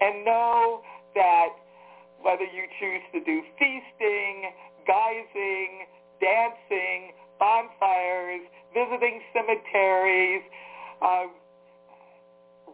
[0.00, 0.82] And know
[1.14, 1.50] that
[2.20, 4.52] whether you choose to do feasting,
[4.88, 5.86] guising,
[6.20, 8.42] dancing, bonfires,
[8.72, 10.42] visiting cemeteries,
[11.02, 11.26] uh,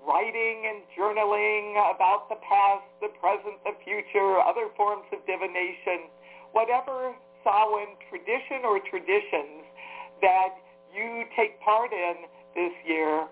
[0.07, 6.09] writing and journaling about the past, the present, the future, other forms of divination,
[6.53, 7.14] whatever
[7.45, 9.64] Samhain tradition or traditions
[10.20, 10.57] that
[10.95, 13.26] you take part in this year,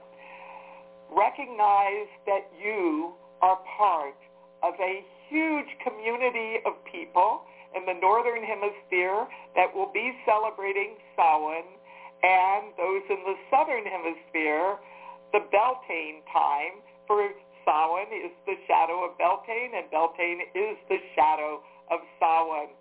[1.10, 4.18] recognize that you are part
[4.62, 7.42] of a huge community of people
[7.76, 11.78] in the northern hemisphere that will be celebrating Samhain
[12.22, 14.74] and those in the southern hemisphere,
[15.30, 17.30] the Beltane time for
[17.62, 22.74] Samhain is the shadow of Beltane and Beltane is the shadow of Samhain.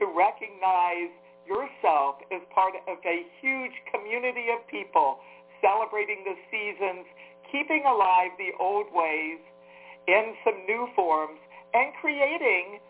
[0.00, 1.14] To recognize
[1.46, 5.20] yourself as part of a huge community of people
[5.62, 7.06] celebrating the seasons,
[7.52, 9.38] keeping alive the old ways
[10.08, 11.38] in some new forms,
[11.74, 12.80] and creating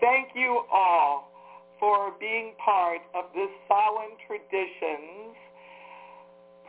[0.00, 1.28] Thank you all
[1.78, 5.36] for being part of this Samhain Traditions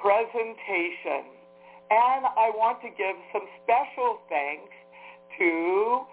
[0.02, 1.39] presentation.
[1.90, 4.74] And I want to give some special thanks
[5.42, 6.06] to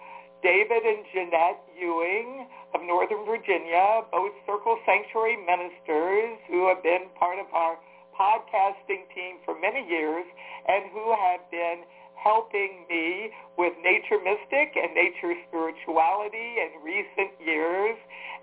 [0.43, 7.37] David and Jeanette Ewing of Northern Virginia, both Circle Sanctuary ministers who have been part
[7.37, 7.77] of our
[8.17, 10.25] podcasting team for many years
[10.69, 11.85] and who have been
[12.17, 13.29] helping me
[13.61, 17.97] with Nature Mystic and Nature Spirituality in recent years,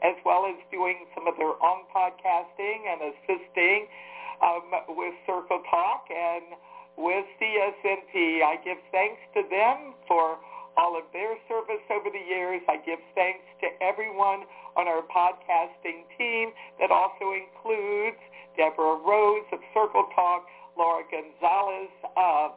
[0.06, 3.90] as well as doing some of their own podcasting and assisting
[4.46, 6.54] um, with Circle Talk and
[6.98, 8.44] with CSNP.
[8.44, 10.38] I give thanks to them for
[10.78, 12.62] all of their service over the years.
[12.68, 18.18] I give thanks to everyone on our podcasting team that also includes
[18.58, 20.46] Deborah Rose of Circle Talk,
[20.78, 22.52] Laura Gonzalez of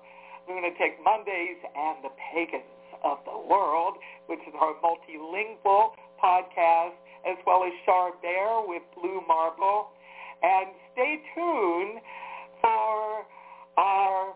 [0.49, 2.65] Lunatic Mondays, and the Pagans
[3.05, 3.95] of the World,
[4.27, 6.97] which is our multilingual podcast,
[7.29, 9.89] as well as Char Bear with Blue Marble.
[10.43, 12.01] And stay tuned
[12.61, 13.27] for
[13.77, 14.35] our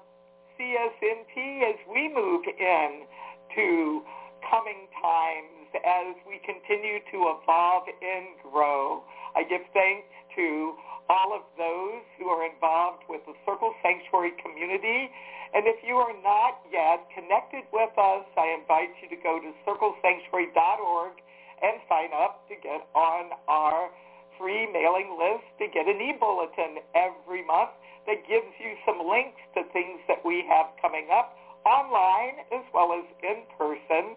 [0.58, 3.08] CSNP as we move in
[3.56, 4.02] to
[4.48, 9.04] coming times as we continue to evolve and grow.
[9.36, 10.74] I give thanks to
[11.08, 15.10] all of those who are involved with the Circle Sanctuary community.
[15.54, 19.50] And if you are not yet connected with us, I invite you to go to
[19.66, 21.14] circlesanctuary.org
[21.62, 23.90] and sign up to get on our
[24.38, 27.74] free mailing list to get an e-bulletin every month
[28.06, 31.36] that gives you some links to things that we have coming up
[31.66, 34.16] online as well as in person.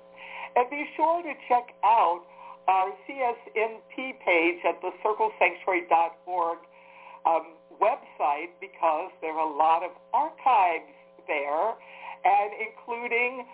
[0.56, 2.22] And be sure to check out
[2.68, 6.60] our CSNP page at the circlesanctuary.org
[7.26, 7.46] um,
[7.82, 10.94] website because there are a lot of archives
[11.28, 11.76] there,
[12.24, 13.46] and including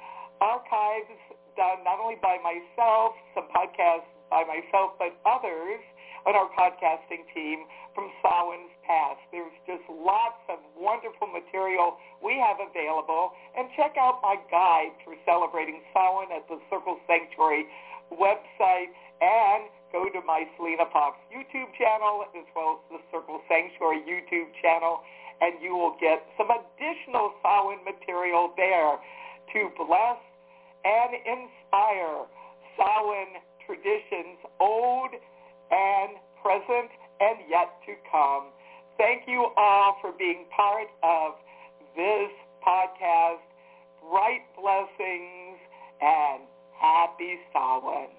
[0.42, 1.10] archives
[1.58, 5.82] done not only by myself, some podcasts by myself, but others
[6.26, 9.20] on our podcasting team from Samhain's past.
[9.32, 13.32] There's just lots of wonderful material we have available.
[13.56, 17.68] And check out my guide for celebrating Samhain at the Circle Sanctuary
[18.12, 18.92] website
[19.22, 24.50] and go to my Selena Fox YouTube channel as well as the Circle Sanctuary YouTube
[24.62, 25.02] channel
[25.42, 29.00] and you will get some additional Samhain material there
[29.56, 30.20] to bless
[30.84, 32.28] and inspire
[32.76, 35.12] Samhain traditions, old
[35.72, 38.52] and present and yet to come.
[38.98, 41.34] Thank you all for being part of
[41.96, 42.32] this
[42.66, 43.44] podcast.
[44.10, 45.60] Bright blessings
[46.02, 46.44] and
[46.80, 48.19] happy Samhain.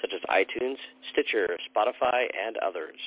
[0.00, 0.76] such as iTunes,
[1.12, 2.98] Stitcher, Spotify, and others.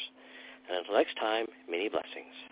[0.68, 2.51] And until next time, many blessings.